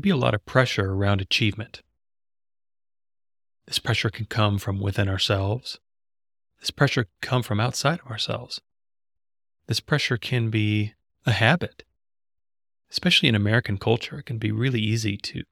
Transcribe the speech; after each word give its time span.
be 0.00 0.10
a 0.10 0.16
lot 0.16 0.34
of 0.34 0.46
pressure 0.46 0.92
around 0.92 1.20
achievement. 1.20 1.82
This 3.66 3.78
pressure 3.78 4.10
can 4.10 4.26
come 4.26 4.58
from 4.58 4.80
within 4.80 5.08
ourselves. 5.08 5.78
This 6.58 6.70
pressure 6.70 7.04
can 7.04 7.12
come 7.20 7.42
from 7.42 7.60
outside 7.60 8.00
of 8.00 8.10
ourselves. 8.10 8.60
This 9.66 9.80
pressure 9.80 10.16
can 10.16 10.50
be 10.50 10.94
a 11.24 11.32
habit. 11.32 11.84
Especially 12.90 13.28
in 13.28 13.34
American 13.34 13.78
culture, 13.78 14.18
it 14.18 14.26
can 14.26 14.38
be 14.38 14.50
really 14.50 14.80
easy 14.80 15.16
to 15.16 15.44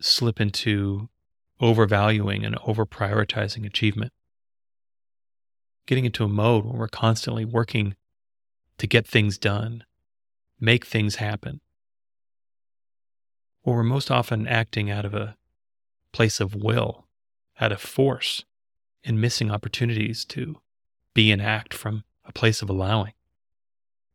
slip 0.00 0.40
into 0.40 1.08
overvaluing 1.60 2.44
and 2.44 2.56
over 2.64 2.86
prioritizing 2.86 3.66
achievement. 3.66 4.12
Getting 5.86 6.04
into 6.04 6.24
a 6.24 6.28
mode 6.28 6.64
where 6.64 6.78
we're 6.78 6.88
constantly 6.88 7.44
working 7.44 7.96
to 8.78 8.86
get 8.86 9.06
things 9.06 9.38
done, 9.38 9.84
make 10.60 10.84
things 10.86 11.16
happen. 11.16 11.60
Or 13.66 13.74
we're 13.74 13.82
most 13.82 14.12
often 14.12 14.46
acting 14.46 14.92
out 14.92 15.04
of 15.04 15.12
a 15.12 15.36
place 16.12 16.38
of 16.38 16.54
will, 16.54 17.04
out 17.60 17.72
of 17.72 17.80
force, 17.80 18.44
and 19.04 19.20
missing 19.20 19.50
opportunities 19.50 20.24
to 20.26 20.60
be 21.14 21.32
and 21.32 21.42
act 21.42 21.74
from 21.74 22.04
a 22.24 22.30
place 22.30 22.62
of 22.62 22.70
allowing. 22.70 23.12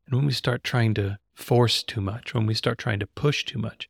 And 0.05 0.15
when 0.15 0.25
we 0.25 0.31
start 0.31 0.63
trying 0.63 0.93
to 0.93 1.19
force 1.33 1.83
too 1.83 1.99
much, 1.99 2.33
when 2.33 2.45
we 2.45 2.53
start 2.53 2.77
trying 2.77 2.99
to 2.99 3.07
push 3.07 3.43
too 3.43 3.59
much, 3.59 3.89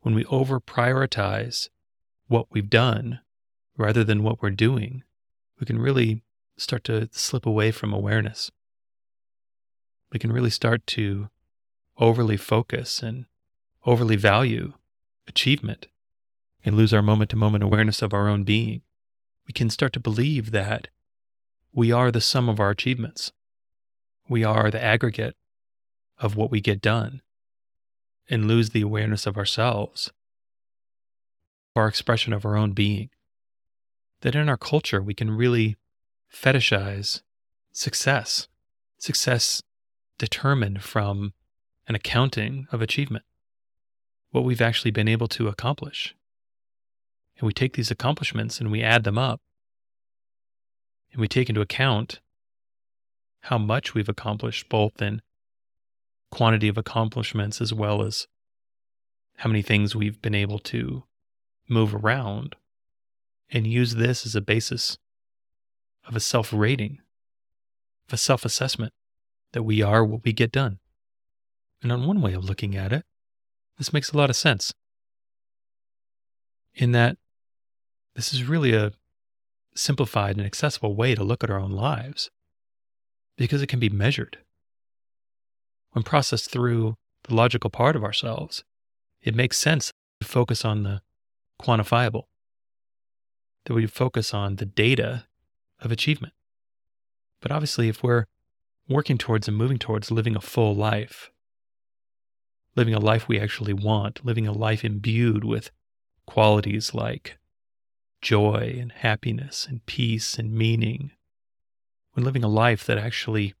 when 0.00 0.14
we 0.14 0.24
over 0.24 0.58
prioritize 0.58 1.68
what 2.28 2.46
we've 2.50 2.70
done 2.70 3.20
rather 3.76 4.04
than 4.04 4.22
what 4.22 4.40
we're 4.40 4.50
doing, 4.50 5.02
we 5.60 5.66
can 5.66 5.78
really 5.78 6.22
start 6.56 6.82
to 6.84 7.10
slip 7.12 7.44
away 7.44 7.70
from 7.72 7.92
awareness. 7.92 8.50
We 10.10 10.18
can 10.18 10.32
really 10.32 10.50
start 10.50 10.86
to 10.88 11.28
overly 11.98 12.38
focus 12.38 13.02
and 13.02 13.26
overly 13.84 14.16
value 14.16 14.72
achievement 15.26 15.86
and 16.64 16.76
lose 16.76 16.94
our 16.94 17.02
moment 17.02 17.30
to 17.30 17.36
moment 17.36 17.64
awareness 17.64 18.02
of 18.02 18.12
our 18.12 18.28
own 18.28 18.44
being. 18.44 18.82
We 19.46 19.52
can 19.52 19.70
start 19.70 19.92
to 19.94 20.00
believe 20.00 20.50
that 20.52 20.88
we 21.72 21.92
are 21.92 22.10
the 22.10 22.20
sum 22.20 22.48
of 22.48 22.60
our 22.60 22.70
achievements. 22.70 23.32
We 24.28 24.44
are 24.44 24.70
the 24.70 24.82
aggregate 24.82 25.36
of 26.18 26.36
what 26.36 26.50
we 26.50 26.60
get 26.60 26.80
done 26.80 27.20
and 28.30 28.48
lose 28.48 28.70
the 28.70 28.80
awareness 28.80 29.26
of 29.26 29.36
ourselves, 29.36 30.12
our 31.76 31.88
expression 31.88 32.32
of 32.32 32.44
our 32.46 32.56
own 32.56 32.72
being. 32.72 33.10
That 34.22 34.34
in 34.34 34.48
our 34.48 34.56
culture, 34.56 35.02
we 35.02 35.12
can 35.12 35.30
really 35.30 35.76
fetishize 36.32 37.20
success, 37.72 38.48
success 38.96 39.62
determined 40.16 40.82
from 40.82 41.34
an 41.86 41.94
accounting 41.94 42.66
of 42.72 42.80
achievement, 42.80 43.24
what 44.34 44.42
we've 44.42 44.60
actually 44.60 44.90
been 44.90 45.06
able 45.06 45.28
to 45.28 45.46
accomplish. 45.46 46.12
And 47.38 47.46
we 47.46 47.52
take 47.52 47.74
these 47.74 47.92
accomplishments 47.92 48.58
and 48.58 48.72
we 48.72 48.82
add 48.82 49.04
them 49.04 49.16
up, 49.16 49.40
and 51.12 51.20
we 51.20 51.28
take 51.28 51.48
into 51.48 51.60
account 51.60 52.18
how 53.42 53.58
much 53.58 53.94
we've 53.94 54.08
accomplished, 54.08 54.68
both 54.68 55.00
in 55.00 55.22
quantity 56.32 56.66
of 56.66 56.76
accomplishments 56.76 57.60
as 57.60 57.72
well 57.72 58.02
as 58.02 58.26
how 59.36 59.48
many 59.48 59.62
things 59.62 59.94
we've 59.94 60.20
been 60.20 60.34
able 60.34 60.58
to 60.58 61.04
move 61.68 61.94
around 61.94 62.56
and 63.52 63.68
use 63.68 63.94
this 63.94 64.26
as 64.26 64.34
a 64.34 64.40
basis 64.40 64.98
of 66.08 66.16
a 66.16 66.20
self 66.20 66.52
rating, 66.52 66.98
of 68.08 68.14
a 68.14 68.16
self 68.16 68.44
assessment 68.44 68.92
that 69.52 69.62
we 69.62 69.80
are 69.80 70.04
what 70.04 70.24
we 70.24 70.32
get 70.32 70.50
done. 70.50 70.80
And 71.84 71.92
on 71.92 72.04
one 72.04 72.20
way 72.20 72.32
of 72.32 72.44
looking 72.44 72.74
at 72.74 72.92
it, 72.92 73.04
this 73.78 73.92
makes 73.92 74.12
a 74.12 74.16
lot 74.16 74.30
of 74.30 74.36
sense. 74.36 74.72
In 76.74 76.92
that 76.92 77.16
this 78.14 78.32
is 78.32 78.44
really 78.44 78.74
a 78.74 78.92
simplified 79.74 80.36
and 80.36 80.46
accessible 80.46 80.94
way 80.94 81.14
to 81.14 81.24
look 81.24 81.42
at 81.42 81.50
our 81.50 81.58
own 81.58 81.72
lives 81.72 82.30
because 83.36 83.62
it 83.62 83.68
can 83.68 83.80
be 83.80 83.88
measured 83.88 84.38
when 85.94 86.02
processed 86.02 86.50
through 86.50 86.96
the 87.22 87.34
logical 87.34 87.70
part 87.70 87.96
of 87.96 88.04
ourselves, 88.04 88.64
it 89.22 89.34
makes 89.34 89.56
sense 89.56 89.92
to 90.20 90.26
focus 90.26 90.64
on 90.64 90.82
the 90.82 91.00
quantifiable, 91.62 92.24
that 93.64 93.74
we 93.74 93.86
focus 93.86 94.34
on 94.34 94.56
the 94.56 94.66
data 94.66 95.26
of 95.80 95.92
achievement. 95.92 96.34
But 97.40 97.52
obviously, 97.52 97.88
if 97.88 98.02
we're 98.02 98.24
working 98.88 99.16
towards 99.16 99.46
and 99.46 99.56
moving 99.56 99.78
towards 99.78 100.10
living 100.10 100.34
a 100.34 100.40
full 100.40 100.74
life, 100.74 101.30
living 102.76 102.94
a 102.94 103.00
life 103.00 103.28
we 103.28 103.38
actually 103.38 103.72
want, 103.72 104.24
living 104.24 104.46
a 104.46 104.52
life 104.52 104.84
imbued 104.84 105.44
with 105.44 105.70
qualities 106.26 106.94
like 106.94 107.38
joy 108.20 108.76
and 108.80 108.90
happiness 108.90 109.66
and 109.68 109.84
peace 109.86 110.38
and 110.38 110.52
meaning, 110.52 111.12
when 112.12 112.24
living 112.24 112.44
a 112.44 112.48
life 112.48 112.84
that 112.86 112.98
actually 112.98 113.54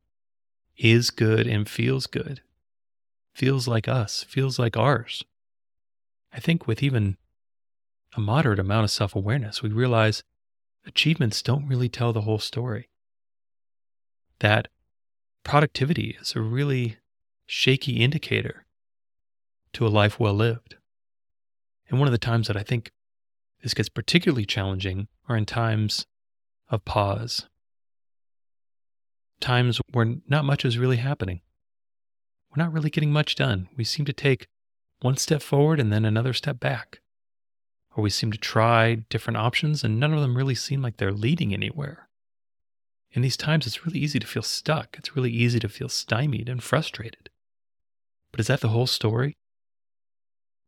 is 0.76 1.10
good 1.10 1.46
and 1.46 1.68
feels 1.68 2.06
good, 2.06 2.40
feels 3.34 3.68
like 3.68 3.86
us, 3.86 4.24
feels 4.24 4.58
like 4.58 4.76
ours. 4.76 5.24
I 6.32 6.40
think 6.40 6.66
with 6.66 6.82
even 6.82 7.16
a 8.16 8.20
moderate 8.20 8.58
amount 8.58 8.84
of 8.84 8.90
self 8.90 9.14
awareness, 9.14 9.62
we 9.62 9.70
realize 9.70 10.22
achievements 10.86 11.42
don't 11.42 11.68
really 11.68 11.88
tell 11.88 12.12
the 12.12 12.22
whole 12.22 12.38
story. 12.38 12.88
That 14.40 14.68
productivity 15.44 16.16
is 16.20 16.34
a 16.34 16.40
really 16.40 16.96
shaky 17.46 18.00
indicator 18.00 18.63
to 19.74 19.86
a 19.86 19.88
life 19.88 20.18
well 20.18 20.34
lived. 20.34 20.76
And 21.88 21.98
one 21.98 22.08
of 22.08 22.12
the 22.12 22.18
times 22.18 22.48
that 22.48 22.56
I 22.56 22.62
think 22.62 22.90
this 23.62 23.74
gets 23.74 23.88
particularly 23.88 24.44
challenging 24.44 25.08
are 25.28 25.36
in 25.36 25.46
times 25.46 26.06
of 26.70 26.84
pause 26.84 27.46
times 29.44 29.80
where 29.92 30.16
not 30.26 30.44
much 30.44 30.64
is 30.64 30.78
really 30.78 30.96
happening. 30.96 31.40
We're 32.50 32.64
not 32.64 32.72
really 32.72 32.90
getting 32.90 33.12
much 33.12 33.34
done. 33.34 33.68
We 33.76 33.84
seem 33.84 34.06
to 34.06 34.12
take 34.12 34.48
one 35.00 35.16
step 35.16 35.42
forward 35.42 35.78
and 35.78 35.92
then 35.92 36.04
another 36.04 36.32
step 36.32 36.58
back. 36.58 37.00
Or 37.94 38.02
we 38.02 38.10
seem 38.10 38.32
to 38.32 38.38
try 38.38 38.94
different 39.10 39.36
options 39.36 39.84
and 39.84 40.00
none 40.00 40.14
of 40.14 40.20
them 40.20 40.36
really 40.36 40.54
seem 40.54 40.82
like 40.82 40.96
they're 40.96 41.12
leading 41.12 41.52
anywhere. 41.52 42.08
In 43.12 43.22
these 43.22 43.36
times, 43.36 43.66
it's 43.66 43.86
really 43.86 44.00
easy 44.00 44.18
to 44.18 44.26
feel 44.26 44.42
stuck. 44.42 44.96
It's 44.98 45.14
really 45.14 45.30
easy 45.30 45.60
to 45.60 45.68
feel 45.68 45.88
stymied 45.88 46.48
and 46.48 46.62
frustrated. 46.62 47.30
But 48.32 48.40
is 48.40 48.48
that 48.48 48.60
the 48.60 48.70
whole 48.70 48.88
story? 48.88 49.36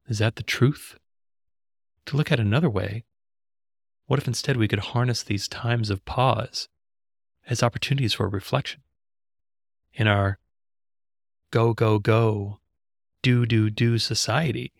Is 0.09 0.19
that 0.19 0.37
the 0.37 0.43
truth? 0.43 0.99
To 2.06 2.17
look 2.17 2.31
at 2.31 2.39
another 2.39 2.71
way, 2.71 3.05
what 4.06 4.21
if 4.21 4.28
instead 4.28 4.56
we 4.56 4.69
could 4.69 4.78
harness 4.78 5.22
these 5.22 5.49
times 5.49 5.91
of 5.91 6.05
pause 6.05 6.69
as 7.47 7.62
opportunities 7.62 8.15
for 8.15 8.28
reflection. 8.28 8.83
In 9.93 10.06
our 10.06 10.39
go, 11.50 11.75
go, 11.75 11.99
go, 11.99 12.61
do, 13.22 13.47
do, 13.47 13.71
do 13.71 13.99
society, 13.99 14.72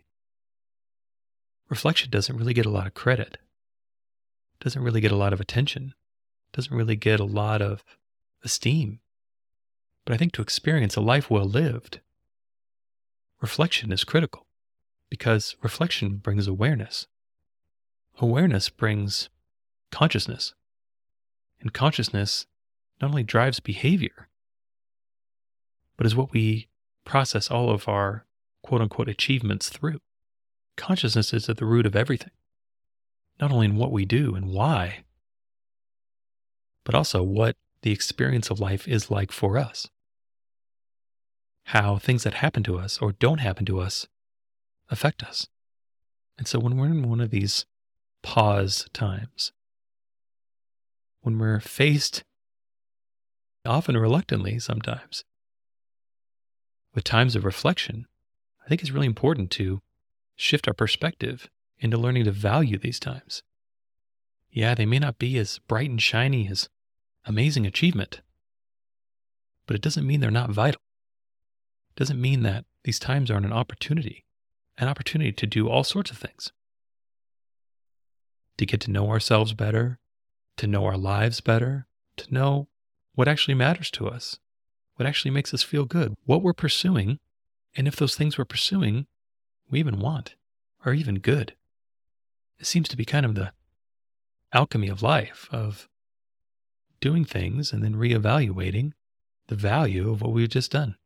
reflection 1.69 2.11
doesn't 2.11 2.37
really 2.37 2.55
get 2.55 2.67
a 2.67 2.71
lot 2.71 2.87
of 2.87 2.95
credit, 2.95 3.39
doesn't 4.61 4.83
really 4.83 5.01
get 5.01 5.13
a 5.13 5.17
lot 5.17 5.33
of 5.33 5.41
attention, 5.41 5.95
doesn't 6.53 6.77
really 6.77 6.97
get 6.97 7.21
a 7.21 7.25
lot 7.25 7.63
of 7.63 7.85
esteem. 8.45 9.01
But 10.05 10.15
I 10.15 10.17
think 10.17 10.33
to 10.33 10.43
experience 10.43 10.97
a 10.97 11.01
life 11.01 11.31
well 11.31 11.47
lived, 11.47 12.01
reflection 13.41 13.93
is 13.93 14.05
critical 14.05 14.46
because 15.11 15.57
reflection 15.63 16.17
brings 16.17 16.47
awareness. 16.47 17.07
Awareness 18.19 18.69
brings 18.69 19.29
consciousness. 19.91 20.55
And 21.61 21.73
consciousness 21.73 22.47
not 23.01 23.11
only 23.11 23.23
drives 23.23 23.61
behavior, 23.61 24.29
but 25.97 26.07
is 26.07 26.17
what 26.17 26.33
we 26.33 26.69
process 27.05 27.51
all 27.51 27.71
of 27.71 27.89
our 27.89 28.27
quote 28.63 28.81
unquote 28.81 29.09
achievements 29.09 29.69
through. 29.69 30.01
Consciousness 30.77 31.33
is 31.33 31.49
at 31.49 31.57
the 31.57 31.65
root 31.65 31.87
of 31.87 31.97
everything, 31.97 32.33
not 33.41 33.51
only 33.51 33.67
in 33.67 33.77
what 33.77 33.93
we 33.93 34.05
do 34.05 34.35
and 34.35 34.51
why, 34.51 35.05
but 36.85 36.95
also 36.95 37.23
what 37.23 37.57
the 37.83 37.93
experience 37.93 38.51
of 38.51 38.61
life 38.61 38.87
is 38.87 39.11
like 39.11 39.33
for 39.33 39.57
us. 39.57 39.89
How 41.65 41.97
things 41.99 42.25
that 42.25 42.35
happen 42.35 42.63
to 42.65 42.79
us 42.79 42.99
or 42.99 43.13
don't 43.13 43.39
happen 43.39 43.65
to 43.67 43.81
us 43.81 44.07
affect 44.91 45.22
us. 45.22 45.47
And 46.38 46.47
so 46.47 46.59
when 46.59 46.77
we're 46.77 46.86
in 46.86 47.09
one 47.09 47.21
of 47.21 47.30
these 47.30 47.66
pause 48.22 48.88
times, 48.92 49.53
when 51.22 51.38
we're 51.38 51.60
faced 51.60 52.24
often 53.66 53.97
reluctantly 53.97 54.59
sometimes. 54.59 55.24
With 56.94 57.04
times 57.04 57.36
of 57.36 57.44
reflection, 57.44 58.06
I 58.65 58.68
think 58.68 58.80
it's 58.80 58.91
really 58.91 59.06
important 59.06 59.50
to 59.53 59.83
shift 60.34 60.66
our 60.68 60.74
perspective 60.74 61.48
into 61.78 61.98
learning 61.98 62.24
to 62.24 62.33
value 62.33 62.78
these 62.78 62.98
times. 62.98 63.42
Yeah, 64.50 64.74
they 64.74 64.86
may 64.86 64.98
not 64.98 65.18
be 65.18 65.36
as 65.38 65.59
bright 65.59 65.91
and 65.91 66.00
shiny 66.00 66.48
as 66.48 66.68
amazing 67.27 67.66
achievement, 67.66 68.22
but 69.66 69.77
it 69.77 69.83
doesn't 69.83 70.06
mean 70.06 70.21
they're 70.21 70.30
not 70.30 70.50
vital. 70.50 70.80
It 71.91 71.98
doesn't 71.98 72.21
mean 72.21 72.42
that 72.44 72.65
these 72.84 72.98
times 72.98 73.30
aren't 73.30 73.47
an 73.47 73.53
opportunity 73.53 74.26
an 74.78 74.89
opportunity 74.89 75.33
to 75.33 75.47
do 75.47 75.69
all 75.69 75.84
sorts 75.84 76.11
of 76.11 76.19
things 76.19 76.53
to 78.59 78.67
get 78.67 78.81
to 78.81 78.91
know 78.91 79.11
ourselves 79.11 79.53
better, 79.53 79.99
to 80.57 80.67
know 80.67 80.87
our 80.87 80.97
lives 80.97 81.41
better, 81.41 81.87
to 82.17 82.33
know 82.33 82.69
what 83.15 83.28
actually 83.28 83.55
matters 83.55 83.91
to 83.91 84.09
us, 84.09 84.39
what 84.97 85.07
actually 85.07 85.31
makes 85.31 85.53
us 85.53 85.63
feel 85.63 85.84
good, 85.84 86.15
what 86.25 86.43
we're 86.43 86.55
pursuing, 86.55 87.19
and 87.77 87.87
if 87.87 87.97
those 87.97 88.15
things 88.15 88.39
we're 88.39 88.45
pursuing 88.45 89.07
we 89.71 89.78
even 89.78 89.99
want 89.99 90.37
are 90.84 90.95
even 90.95 91.19
good. 91.19 91.55
It 92.59 92.67
seems 92.67 92.89
to 92.89 92.97
be 92.97 93.05
kind 93.05 93.27
of 93.27 93.34
the 93.34 93.53
alchemy 94.53 94.89
of 94.89 95.03
life 95.03 95.49
of 95.51 95.89
doing 97.01 97.25
things 97.25 97.72
and 97.72 97.83
then 97.83 97.97
reevaluating 97.97 98.93
the 99.49 99.57
value 99.57 100.11
of 100.11 100.22
what 100.22 100.33
we've 100.33 100.49
just 100.49 100.72
done, 100.72 100.97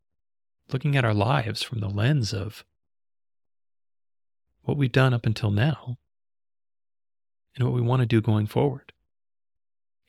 looking 0.73 0.97
at 0.97 1.05
our 1.05 1.15
lives 1.15 1.63
from 1.63 1.81
the 1.81 1.89
lens 1.89 2.33
of 2.33 2.65
what 4.71 4.79
we've 4.79 4.93
done 4.93 5.13
up 5.13 5.27
until 5.27 5.51
now 5.51 5.99
and 7.57 7.65
what 7.65 7.75
we 7.75 7.81
want 7.81 7.99
to 7.99 8.07
do 8.07 8.21
going 8.21 8.47
forward. 8.47 8.93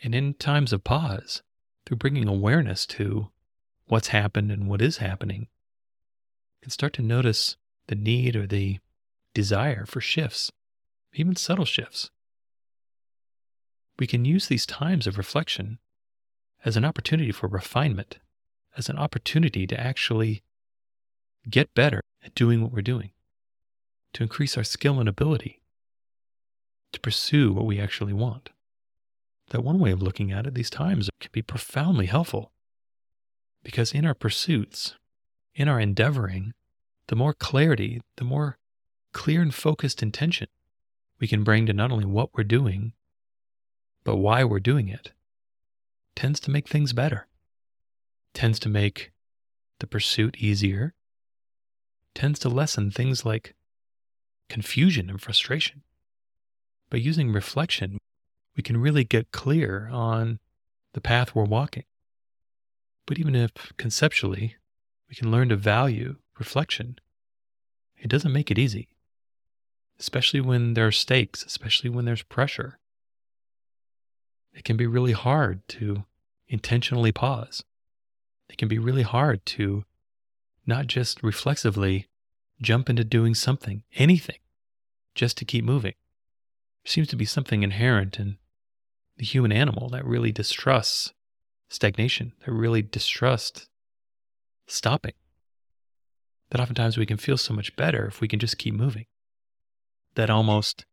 And 0.03 0.13
in 0.13 0.35
times 0.35 0.71
of 0.71 0.83
pause, 0.83 1.41
through 1.83 1.97
bringing 1.97 2.27
awareness 2.27 2.85
to 2.85 3.29
what's 3.87 4.09
happened 4.09 4.51
and 4.51 4.67
what 4.67 4.79
is 4.79 4.97
happening, 4.97 5.47
can 6.61 6.69
start 6.69 6.93
to 6.93 7.01
notice 7.01 7.57
the 7.87 7.95
need 7.95 8.35
or 8.35 8.45
the 8.45 8.77
desire 9.33 9.83
for 9.87 9.99
shifts, 9.99 10.51
even 11.11 11.35
subtle 11.35 11.65
shifts. 11.65 12.11
We 13.97 14.05
can 14.05 14.25
use 14.25 14.45
these 14.45 14.67
times 14.67 15.07
of 15.07 15.17
reflection 15.17 15.79
as 16.63 16.77
an 16.77 16.85
opportunity 16.85 17.31
for 17.31 17.47
refinement, 17.47 18.19
as 18.77 18.89
an 18.89 18.97
opportunity 18.99 19.65
to 19.65 19.79
actually 19.79 20.43
get 21.49 21.73
better 21.73 22.01
at 22.23 22.35
doing 22.35 22.61
what 22.61 22.71
we're 22.71 22.83
doing, 22.83 23.09
to 24.13 24.23
increase 24.23 24.57
our 24.57 24.63
skill 24.63 24.99
and 24.99 25.07
ability, 25.07 25.61
to 26.91 26.99
pursue 26.99 27.53
what 27.53 27.65
we 27.65 27.79
actually 27.79 28.13
want. 28.13 28.49
That 29.49 29.63
one 29.63 29.79
way 29.79 29.91
of 29.91 30.01
looking 30.01 30.31
at 30.31 30.47
it, 30.47 30.53
these 30.53 30.69
times 30.69 31.09
can 31.19 31.29
be 31.33 31.41
profoundly 31.41 32.05
helpful 32.05 32.51
because 33.63 33.93
in 33.93 34.05
our 34.05 34.13
pursuits, 34.13 34.95
in 35.53 35.67
our 35.67 35.79
endeavoring, 35.79 36.53
the 37.07 37.15
more 37.15 37.33
clarity, 37.33 38.01
the 38.17 38.23
more 38.23 38.57
clear 39.13 39.41
and 39.41 39.53
focused 39.53 40.01
intention 40.01 40.47
we 41.19 41.27
can 41.27 41.43
bring 41.43 41.65
to 41.67 41.73
not 41.73 41.91
only 41.91 42.05
what 42.05 42.29
we're 42.33 42.43
doing, 42.43 42.93
but 44.03 44.15
why 44.15 44.43
we're 44.43 44.59
doing 44.59 44.87
it, 44.87 45.11
tends 46.15 46.39
to 46.39 46.51
make 46.51 46.67
things 46.67 46.93
better, 46.93 47.27
tends 48.33 48.57
to 48.59 48.69
make 48.69 49.11
the 49.79 49.87
pursuit 49.87 50.35
easier, 50.37 50.95
tends 52.15 52.39
to 52.39 52.49
lessen 52.49 52.89
things 52.89 53.23
like 53.23 53.53
confusion 54.51 55.09
and 55.09 55.21
frustration. 55.21 55.81
By 56.89 56.97
using 56.97 57.31
reflection, 57.31 57.99
we 58.57 58.61
can 58.61 58.75
really 58.75 59.05
get 59.05 59.31
clear 59.31 59.87
on 59.89 60.39
the 60.91 60.99
path 60.99 61.33
we're 61.33 61.45
walking. 61.45 61.85
But 63.05 63.17
even 63.17 63.33
if 63.33 63.51
conceptually 63.77 64.57
we 65.07 65.15
can 65.15 65.31
learn 65.31 65.47
to 65.49 65.55
value 65.55 66.17
reflection, 66.37 66.99
it 67.97 68.09
doesn't 68.09 68.33
make 68.33 68.51
it 68.51 68.59
easy, 68.59 68.89
especially 69.97 70.41
when 70.41 70.73
there 70.73 70.87
are 70.87 70.91
stakes, 70.91 71.45
especially 71.45 71.89
when 71.89 72.03
there's 72.03 72.23
pressure. 72.23 72.77
It 74.53 74.65
can 74.65 74.75
be 74.75 74.85
really 74.85 75.13
hard 75.13 75.65
to 75.69 76.03
intentionally 76.49 77.13
pause. 77.13 77.63
It 78.49 78.57
can 78.57 78.67
be 78.67 78.79
really 78.79 79.03
hard 79.03 79.45
to 79.45 79.85
not 80.65 80.87
just 80.87 81.23
reflexively 81.23 82.09
jump 82.61 82.89
into 82.89 83.05
doing 83.05 83.33
something, 83.33 83.83
anything, 83.95 84.40
just 85.15 85.37
to 85.37 85.45
keep 85.45 85.63
moving. 85.63 85.93
There 86.83 86.91
seems 86.91 87.07
to 87.09 87.15
be 87.15 87.25
something 87.25 87.63
inherent 87.63 88.19
in 88.19 88.37
the 89.17 89.25
human 89.25 89.51
animal 89.51 89.89
that 89.89 90.05
really 90.05 90.31
distrusts 90.31 91.13
stagnation, 91.69 92.33
that 92.45 92.51
really 92.51 92.81
distrusts 92.81 93.69
stopping 94.67 95.13
that 96.51 96.59
oftentimes 96.61 96.97
we 96.97 97.05
can 97.05 97.17
feel 97.17 97.37
so 97.37 97.53
much 97.53 97.75
better 97.75 98.05
if 98.05 98.21
we 98.21 98.27
can 98.27 98.39
just 98.39 98.57
keep 98.57 98.73
moving. 98.73 99.05
That 100.15 100.29
almost 100.29 100.85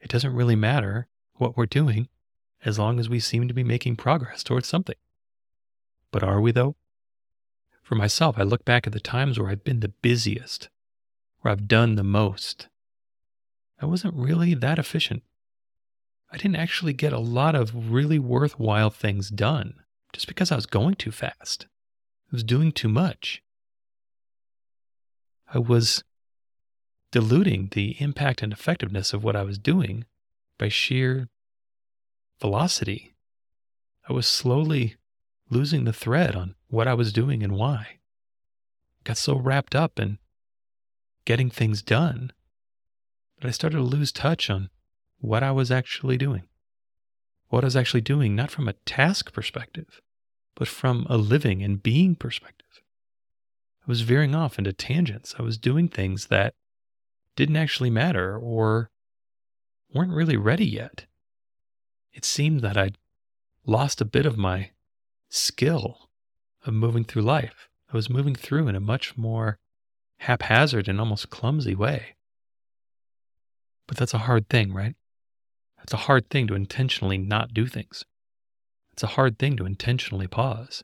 it 0.00 0.10
doesn't 0.10 0.34
really 0.34 0.56
matter 0.56 1.06
what 1.34 1.56
we're 1.56 1.66
doing 1.66 2.08
as 2.64 2.78
long 2.78 2.98
as 2.98 3.08
we 3.08 3.20
seem 3.20 3.46
to 3.46 3.54
be 3.54 3.62
making 3.62 3.96
progress 3.96 4.42
towards 4.42 4.66
something. 4.66 4.96
But 6.10 6.22
are 6.22 6.40
we 6.40 6.50
though? 6.50 6.76
For 7.82 7.94
myself, 7.94 8.36
I 8.38 8.42
look 8.42 8.64
back 8.64 8.86
at 8.86 8.94
the 8.94 9.00
times 9.00 9.38
where 9.38 9.50
I've 9.50 9.64
been 9.64 9.80
the 9.80 9.88
busiest, 9.88 10.70
where 11.40 11.52
I've 11.52 11.68
done 11.68 11.96
the 11.96 12.02
most. 12.02 12.68
I 13.80 13.86
wasn't 13.86 14.14
really 14.14 14.54
that 14.54 14.78
efficient. 14.78 15.22
I 16.30 16.36
didn't 16.36 16.56
actually 16.56 16.92
get 16.92 17.12
a 17.12 17.18
lot 17.18 17.54
of 17.54 17.92
really 17.92 18.18
worthwhile 18.18 18.90
things 18.90 19.30
done 19.30 19.74
just 20.12 20.26
because 20.26 20.50
I 20.50 20.56
was 20.56 20.66
going 20.66 20.94
too 20.94 21.12
fast. 21.12 21.66
I 22.28 22.30
was 22.32 22.44
doing 22.44 22.72
too 22.72 22.88
much. 22.88 23.42
I 25.52 25.58
was 25.58 26.02
diluting 27.12 27.68
the 27.72 27.96
impact 28.00 28.42
and 28.42 28.52
effectiveness 28.52 29.12
of 29.12 29.22
what 29.22 29.36
I 29.36 29.42
was 29.42 29.58
doing 29.58 30.04
by 30.58 30.68
sheer 30.68 31.28
velocity. 32.40 33.14
I 34.08 34.12
was 34.12 34.26
slowly 34.26 34.96
losing 35.50 35.84
the 35.84 35.92
thread 35.92 36.34
on 36.34 36.54
what 36.68 36.88
I 36.88 36.94
was 36.94 37.12
doing 37.12 37.42
and 37.42 37.52
why. 37.52 37.86
I 37.86 39.02
got 39.04 39.18
so 39.18 39.36
wrapped 39.36 39.74
up 39.74 40.00
in 40.00 40.18
getting 41.24 41.50
things 41.50 41.82
done 41.82 42.32
that 43.44 43.48
I 43.48 43.52
started 43.52 43.76
to 43.76 43.82
lose 43.82 44.10
touch 44.10 44.48
on 44.48 44.70
what 45.18 45.42
I 45.42 45.50
was 45.50 45.70
actually 45.70 46.16
doing. 46.16 46.44
What 47.50 47.62
I 47.62 47.66
was 47.66 47.76
actually 47.76 48.00
doing, 48.00 48.34
not 48.34 48.50
from 48.50 48.68
a 48.68 48.72
task 48.86 49.34
perspective, 49.34 50.00
but 50.54 50.66
from 50.66 51.06
a 51.10 51.18
living 51.18 51.62
and 51.62 51.82
being 51.82 52.14
perspective. 52.14 52.80
I 53.82 53.84
was 53.86 54.00
veering 54.00 54.34
off 54.34 54.56
into 54.56 54.72
tangents. 54.72 55.34
I 55.38 55.42
was 55.42 55.58
doing 55.58 55.88
things 55.88 56.28
that 56.28 56.54
didn't 57.36 57.56
actually 57.56 57.90
matter 57.90 58.38
or 58.38 58.88
weren't 59.92 60.14
really 60.14 60.38
ready 60.38 60.64
yet. 60.64 61.04
It 62.14 62.24
seemed 62.24 62.62
that 62.62 62.78
I'd 62.78 62.96
lost 63.66 64.00
a 64.00 64.06
bit 64.06 64.24
of 64.24 64.38
my 64.38 64.70
skill 65.28 66.08
of 66.64 66.72
moving 66.72 67.04
through 67.04 67.20
life. 67.20 67.68
I 67.92 67.96
was 67.96 68.08
moving 68.08 68.36
through 68.36 68.68
in 68.68 68.74
a 68.74 68.80
much 68.80 69.18
more 69.18 69.58
haphazard 70.20 70.88
and 70.88 70.98
almost 70.98 71.28
clumsy 71.28 71.74
way. 71.74 72.14
But 73.86 73.96
that's 73.96 74.14
a 74.14 74.18
hard 74.18 74.48
thing, 74.48 74.72
right? 74.72 74.96
It's 75.82 75.92
a 75.92 75.98
hard 75.98 76.30
thing 76.30 76.46
to 76.46 76.54
intentionally 76.54 77.18
not 77.18 77.52
do 77.52 77.66
things. 77.66 78.04
It's 78.92 79.02
a 79.02 79.08
hard 79.08 79.38
thing 79.38 79.56
to 79.56 79.66
intentionally 79.66 80.26
pause. 80.26 80.82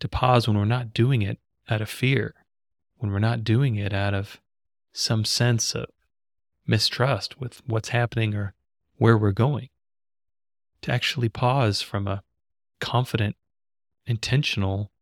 To 0.00 0.08
pause 0.08 0.46
when 0.46 0.56
we're 0.56 0.64
not 0.64 0.94
doing 0.94 1.22
it 1.22 1.38
out 1.68 1.80
of 1.80 1.90
fear, 1.90 2.34
when 2.96 3.10
we're 3.10 3.18
not 3.18 3.42
doing 3.42 3.76
it 3.76 3.92
out 3.92 4.14
of 4.14 4.40
some 4.92 5.24
sense 5.24 5.74
of 5.74 5.86
mistrust 6.66 7.40
with 7.40 7.62
what's 7.66 7.88
happening 7.88 8.34
or 8.34 8.54
where 8.98 9.18
we're 9.18 9.32
going. 9.32 9.68
To 10.82 10.92
actually 10.92 11.28
pause 11.28 11.82
from 11.82 12.06
a 12.06 12.22
confident, 12.78 13.36
intentional, 14.06 14.92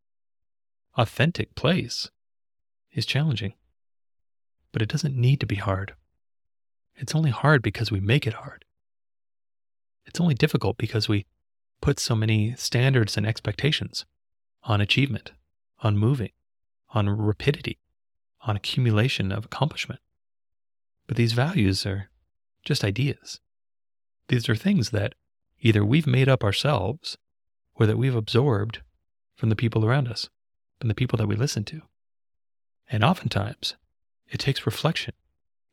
authentic 0.97 1.55
place 1.55 2.11
is 2.93 3.05
challenging. 3.05 3.53
But 4.73 4.81
it 4.81 4.89
doesn't 4.89 5.17
need 5.17 5.41
to 5.41 5.47
be 5.47 5.57
hard. 5.57 5.95
It's 6.97 7.15
only 7.15 7.31
hard 7.31 7.63
because 7.63 7.91
we 7.91 8.01
make 8.01 8.27
it 8.27 8.35
hard. 8.35 8.65
It's 10.07 10.21
only 10.21 10.35
difficult 10.35 10.79
because 10.79 11.09
we 11.09 11.27
put 11.81 12.01
so 12.01 12.15
many 12.15 12.55
standards 12.57 13.17
and 13.17 13.27
expectations 13.27 14.07
on 14.63 14.81
achievement, 14.81 15.33
on 15.81 15.99
moving, 15.99 16.31
on 16.91 17.09
rapidity, 17.11 17.79
on 18.43 18.57
accumulation 18.57 19.31
of 19.31 19.45
accomplishment. 19.45 20.01
But 21.07 21.17
these 21.17 21.33
values 21.33 21.85
are 21.85 22.09
just 22.65 22.85
ideas. 22.85 23.41
These 24.29 24.49
are 24.49 24.57
things 24.57 24.91
that 24.91 25.15
either 25.61 25.85
we've 25.85 26.07
made 26.07 26.29
up 26.29 26.43
ourselves 26.43 27.17
or 27.75 27.87
that 27.87 27.99
we've 27.99 28.17
absorbed 28.17 28.81
from 29.37 29.51
the 29.51 29.57
people 29.57 29.85
around 29.85 30.09
us, 30.09 30.29
from 30.79 30.89
the 30.89 30.95
people 30.95 31.17
that 31.19 31.29
we 31.29 31.37
listen 31.37 31.65
to. 31.65 31.83
And 32.89 33.05
oftentimes, 33.05 33.75
it 34.29 34.39
takes 34.39 34.67
reflection. 34.67 35.15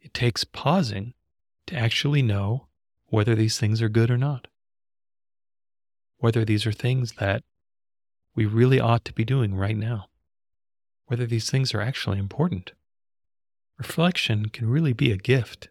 It 0.03 0.13
takes 0.13 0.43
pausing 0.43 1.15
to 1.65 1.75
actually 1.75 2.21
know 2.21 2.67
whether 3.07 3.33
these 3.33 3.57
things 3.57 3.81
are 3.81 3.89
good 3.89 4.11
or 4.11 4.17
not. 4.17 4.47
Whether 6.19 6.45
these 6.45 6.67
are 6.67 6.71
things 6.71 7.13
that 7.13 7.43
we 8.35 8.45
really 8.45 8.79
ought 8.79 9.03
to 9.05 9.13
be 9.13 9.25
doing 9.25 9.55
right 9.55 9.77
now 9.77 10.09
whether 11.13 11.25
these 11.27 11.49
things 11.49 11.73
are 11.73 11.81
actually 11.81 12.17
important. 12.17 12.71
Reflection 13.77 14.49
can 14.49 14.69
really 14.69 14.93
be 14.93 15.11
a 15.11 15.17
gift, 15.17 15.69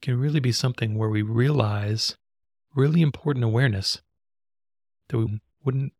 can 0.00 0.18
really 0.18 0.40
be 0.40 0.52
something 0.52 0.96
where 0.96 1.08
we 1.08 1.22
realize 1.22 2.16
really 2.74 3.02
important 3.02 3.44
awareness 3.44 4.00
that 5.08 5.18
we 5.18 5.40
wouldn't 5.64 5.92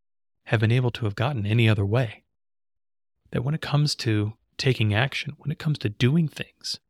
have 0.47 0.61
been 0.61 0.73
able 0.73 0.91
to 0.91 1.05
have 1.05 1.15
gotten 1.15 1.47
any 1.47 1.69
other 1.69 1.85
way. 1.85 2.25
That 3.33 3.45
when 3.45 3.55
it 3.55 3.61
comes 3.61 3.95
to 3.97 4.33
taking 4.57 4.95
action, 4.95 5.35
when 5.39 5.53
it 5.53 5.59
comes 5.59 5.79
to 5.79 5.89
doing 5.89 6.29
things, 6.29 6.81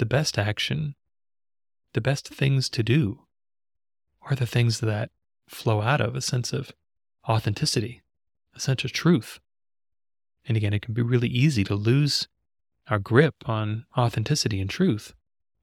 the 0.00 0.06
best 0.06 0.38
action, 0.38 0.94
the 1.92 2.00
best 2.00 2.26
things 2.26 2.70
to 2.70 2.82
do 2.82 3.26
are 4.22 4.34
the 4.34 4.46
things 4.46 4.80
that 4.80 5.10
flow 5.46 5.82
out 5.82 6.00
of 6.00 6.16
a 6.16 6.22
sense 6.22 6.54
of 6.54 6.72
authenticity, 7.28 8.00
a 8.54 8.60
sense 8.60 8.82
of 8.82 8.92
truth. 8.92 9.40
And 10.46 10.56
again, 10.56 10.72
it 10.72 10.80
can 10.80 10.94
be 10.94 11.02
really 11.02 11.28
easy 11.28 11.64
to 11.64 11.74
lose 11.74 12.28
our 12.88 12.98
grip 12.98 13.34
on 13.44 13.84
authenticity 13.94 14.58
and 14.58 14.70
truth 14.70 15.12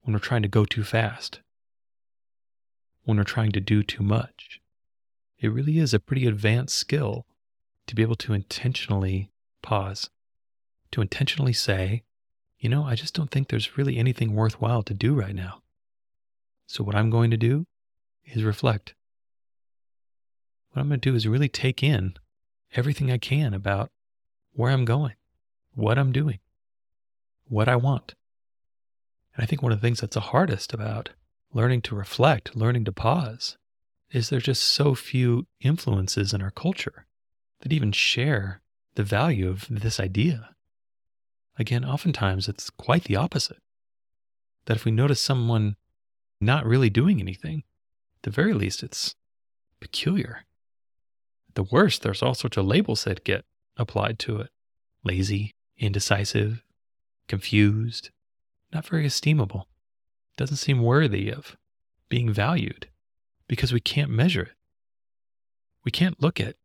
when 0.04 0.14
we're 0.14 0.20
trying 0.20 0.44
to 0.44 0.48
go 0.48 0.66
too 0.66 0.84
fast, 0.84 1.40
when 3.06 3.18
we're 3.18 3.24
trying 3.24 3.52
to 3.54 3.60
do 3.60 3.82
too 3.82 4.04
much. 4.04 4.62
It 5.40 5.52
really 5.52 5.80
is 5.80 5.96
a 5.96 6.00
pretty 6.00 6.28
advanced 6.28 6.78
skill 6.78 7.26
to 7.88 7.96
be 7.96 8.04
able 8.04 8.16
to 8.18 8.34
intentionally 8.34 9.32
pause, 9.64 10.12
to 10.92 11.02
intentionally 11.02 11.54
say, 11.54 12.04
you 12.60 12.70
know, 12.70 12.84
I 12.84 12.96
just 12.96 13.14
don't 13.14 13.30
think 13.30 13.50
there's 13.50 13.78
really 13.78 13.98
anything 13.98 14.34
worthwhile 14.34 14.84
to 14.84 14.94
do 14.94 15.14
right 15.14 15.36
now. 15.36 15.62
So, 16.66 16.84
what 16.84 16.96
I'm 16.96 17.10
going 17.10 17.32
to 17.32 17.38
do 17.38 17.66
is 18.26 18.44
reflect. 18.44 18.94
What 20.72 20.82
I'm 20.82 20.90
going 20.90 21.00
to 21.00 21.10
do 21.10 21.16
is 21.16 21.28
really 21.28 21.50
take 21.50 21.82
in 21.84 22.16
everything 22.76 23.12
I 23.12 23.18
can 23.18 23.54
about 23.54 23.90
where 24.54 24.72
I'm 24.72 24.86
going, 24.86 25.14
what 25.76 25.98
I'm 25.98 26.12
doing, 26.12 26.40
what 27.48 27.70
I 27.70 27.76
want. 27.76 28.16
And 29.36 29.44
I 29.44 29.46
think 29.46 29.62
one 29.62 29.72
of 29.72 29.80
the 29.80 29.88
things 29.88 30.02
that's 30.02 30.16
the 30.16 30.20
hardest 30.20 30.74
about 30.74 31.12
learning 31.54 31.82
to 31.84 31.96
reflect, 31.96 32.56
learning 32.56 32.86
to 32.86 32.92
pause, 32.92 33.58
is 34.12 34.30
there's 34.30 34.44
just 34.44 34.64
so 34.64 34.96
few 34.96 35.46
influences 35.62 36.34
in 36.34 36.42
our 36.42 36.52
culture 36.52 37.06
that 37.62 37.72
even 37.72 37.92
share 37.92 38.62
the 38.96 39.04
value 39.04 39.48
of 39.48 39.68
this 39.70 40.00
idea. 40.00 40.56
Again, 41.60 41.84
oftentimes 41.84 42.48
it's 42.48 42.70
quite 42.70 43.06
the 43.06 43.16
opposite. 43.16 43.58
That 44.66 44.78
if 44.78 44.86
we 44.86 44.92
notice 44.92 45.22
someone 45.22 45.76
not 46.40 46.66
really 46.66 46.90
doing 46.90 47.20
anything, 47.20 47.64
at 48.18 48.24
the 48.24 48.30
very 48.30 48.54
least, 48.54 48.84
it's 48.84 49.16
peculiar. 49.80 50.46
At 51.50 51.56
the 51.56 51.64
worst, 51.64 52.02
there's 52.02 52.22
all 52.22 52.36
sorts 52.36 52.58
of 52.58 52.66
labels 52.66 53.06
that 53.06 53.24
get 53.24 53.46
applied 53.78 54.20
to 54.20 54.42
it 54.42 54.50
lazy, 55.04 55.56
indecisive, 55.78 56.64
confused, 57.28 58.10
not 58.74 58.86
very 58.86 59.06
esteemable, 59.06 59.64
doesn't 60.36 60.58
seem 60.58 60.82
worthy 60.82 61.30
of 61.30 61.56
being 62.10 62.32
valued 62.32 62.88
because 63.48 63.72
we 63.72 63.80
can't 63.80 64.12
measure 64.12 64.44
it. 64.44 64.52
We 65.84 65.92
can't 65.92 66.22
look 66.22 66.40
at 66.40 66.58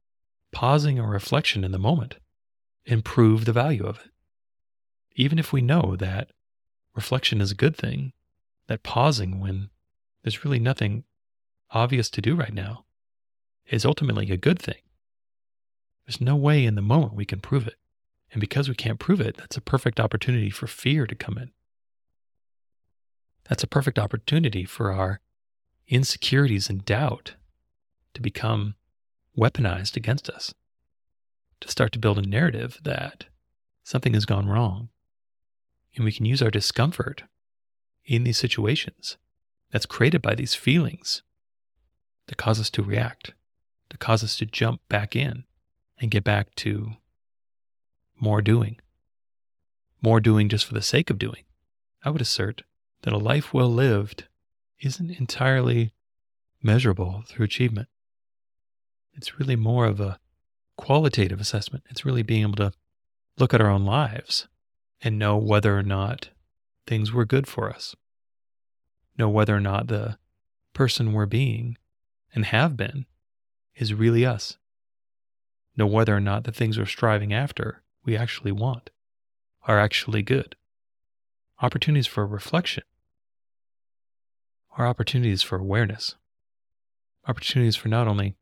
pausing 0.51 0.99
or 0.99 1.09
reflection 1.09 1.63
in 1.65 1.73
the 1.73 1.79
moment 1.79 2.17
and 2.87 3.05
prove 3.05 3.45
the 3.45 3.53
value 3.53 3.85
of 3.85 3.99
it. 3.99 4.11
Even 5.15 5.39
if 5.39 5.53
we 5.53 5.61
know 5.61 5.97
that 5.97 6.31
reflection 6.95 7.41
is 7.41 7.51
a 7.51 7.57
good 7.57 7.77
thing, 7.77 8.13
that 8.67 8.83
pausing 8.83 9.41
when 9.41 9.71
there's 10.23 10.45
really 10.45 10.59
nothing 10.59 11.05
obvious 11.71 12.09
to 12.11 12.23
do 12.23 12.35
right 12.35 12.55
now 12.55 12.85
is 13.67 13.85
ultimately 13.85 14.31
a 14.31 14.37
good 14.37 14.59
thing. 14.59 14.81
There's 16.07 16.21
no 16.21 16.37
way 16.37 16.65
in 16.65 16.75
the 16.75 16.83
moment 16.83 17.15
we 17.15 17.25
can 17.25 17.41
prove 17.41 17.67
it. 17.67 17.77
And 18.33 18.41
because 18.41 18.69
we 18.69 18.75
can't 18.75 18.99
prove 18.99 19.21
it, 19.21 19.37
that's 19.37 19.57
a 19.57 19.61
perfect 19.61 20.01
opportunity 20.01 20.51
for 20.51 20.67
fear 20.67 21.07
to 21.07 21.15
come 21.15 21.37
in. 21.37 21.51
That's 23.49 23.63
a 23.63 23.69
perfect 23.69 23.99
opportunity 23.99 24.65
for 24.65 24.93
our 24.93 25.21
insecurities 25.89 26.71
and 26.71 26.85
doubt 26.85 27.35
to 28.15 28.23
become 28.23 28.75
weaponized 29.37 29.97
against 29.97 30.31
us, 30.31 30.55
to 31.61 31.69
start 31.69 31.93
to 31.93 31.99
build 31.99 32.19
a 32.19 32.23
narrative 32.23 32.79
that 32.83 33.27
something 33.85 34.15
has 34.15 34.25
gone 34.25 34.49
wrong. 34.49 34.89
And 35.95 36.05
we 36.05 36.13
can 36.13 36.25
use 36.25 36.43
our 36.43 36.51
discomfort 36.51 37.25
in 38.05 38.25
these 38.25 38.39
situations 38.39 39.17
that's 39.71 39.87
created 39.87 40.23
by 40.23 40.35
these 40.35 40.55
feelings 40.55 41.23
to 42.29 42.35
cause 42.35 42.61
us 42.61 42.71
to 42.71 42.83
react, 42.83 43.33
to 43.91 43.99
cause 43.99 44.25
us 44.25 44.37
to 44.39 44.47
jump 44.47 44.81
back 44.89 45.15
in 45.15 45.45
and 45.99 46.11
get 46.11 46.25
back 46.25 46.55
to 46.57 46.93
more 48.19 48.41
doing. 48.41 48.79
More 50.01 50.21
doing 50.21 50.49
just 50.49 50.65
for 50.65 50.75
the 50.75 50.83
sake 50.83 51.11
of 51.11 51.19
doing. 51.19 51.45
I 52.05 52.11
would 52.11 52.23
assert 52.23 52.63
that 53.03 53.13
a 53.13 53.19
life 53.19 53.53
well 53.53 53.69
lived 53.73 54.25
isn't 54.81 55.19
entirely 55.19 55.93
measurable 56.63 57.25
through 57.27 57.45
achievement. 57.45 57.89
It's 59.15 59.39
really 59.39 59.57
more 59.57 59.87
of 59.87 60.01
a 60.01 60.19
qualitative 60.77 61.41
assessment. 61.41 61.85
It's 61.91 62.05
really 62.05 62.23
being 62.23 62.43
able 62.43 62.57
to 62.57 62.73
look 63.39 63.55
at 63.55 63.61
our 63.61 63.71
own 63.71 63.85
lives 63.85 64.49
and 65.03 65.19
know 65.19 65.37
whether 65.37 65.77
or 65.77 65.83
not 65.83 66.31
things 66.87 67.13
were 67.13 67.25
good 67.25 67.47
for 67.47 67.71
us, 67.71 67.95
know 69.19 69.29
whether 69.29 69.55
or 69.55 69.61
not 69.61 69.89
the 69.89 70.17
person 70.73 71.13
we're 71.13 71.27
being 71.27 71.77
and 72.35 72.47
have 72.47 72.77
been 72.77 73.07
is 73.75 73.93
really 73.93 74.25
us, 74.25 74.59
know 75.77 75.87
whether 75.87 76.17
or 76.17 76.21
not 76.21 76.45
the 76.45 76.53
things 76.53 76.79
we're 76.79 76.87
striving 76.87 77.33
after 77.33 77.83
we 78.05 78.17
actually 78.17 78.53
want 78.53 78.91
are 79.67 79.79
actually 79.79 80.23
good. 80.23 80.57
Opportunities 81.61 82.07
for 82.07 82.27
reflection 82.27 82.85
are 84.77 84.87
opportunities 84.87 85.43
for 85.43 85.59
awareness, 85.59 86.17
opportunities 87.27 87.77
for 87.77 87.89
not 87.89 88.09
only 88.09 88.37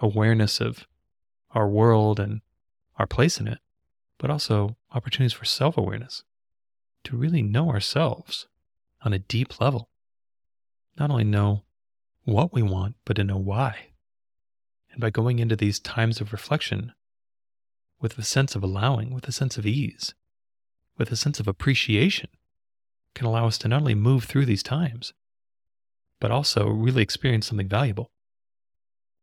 awareness 0.00 0.60
of 0.60 0.86
our 1.52 1.68
world 1.68 2.20
and 2.20 2.40
our 2.98 3.06
place 3.06 3.40
in 3.40 3.48
it, 3.48 3.58
but 4.18 4.30
also 4.30 4.76
opportunities 4.92 5.32
for 5.32 5.44
self 5.44 5.76
awareness 5.76 6.24
to 7.04 7.16
really 7.16 7.42
know 7.42 7.70
ourselves 7.70 8.46
on 9.02 9.12
a 9.12 9.18
deep 9.18 9.60
level. 9.60 9.88
Not 10.98 11.10
only 11.10 11.24
know 11.24 11.64
what 12.24 12.52
we 12.52 12.62
want, 12.62 12.96
but 13.04 13.16
to 13.16 13.24
know 13.24 13.38
why. 13.38 13.88
And 14.92 15.00
by 15.00 15.10
going 15.10 15.38
into 15.38 15.56
these 15.56 15.78
times 15.78 16.20
of 16.20 16.32
reflection 16.32 16.92
with 18.00 18.18
a 18.18 18.22
sense 18.22 18.54
of 18.54 18.62
allowing, 18.62 19.12
with 19.12 19.26
a 19.28 19.32
sense 19.32 19.56
of 19.56 19.66
ease, 19.66 20.14
with 20.96 21.10
a 21.10 21.16
sense 21.16 21.40
of 21.40 21.48
appreciation, 21.48 22.28
can 23.14 23.26
allow 23.26 23.46
us 23.46 23.58
to 23.58 23.68
not 23.68 23.80
only 23.80 23.94
move 23.94 24.24
through 24.24 24.46
these 24.46 24.62
times, 24.62 25.12
but 26.20 26.30
also 26.30 26.68
really 26.68 27.02
experience 27.02 27.46
something 27.46 27.68
valuable. 27.68 28.10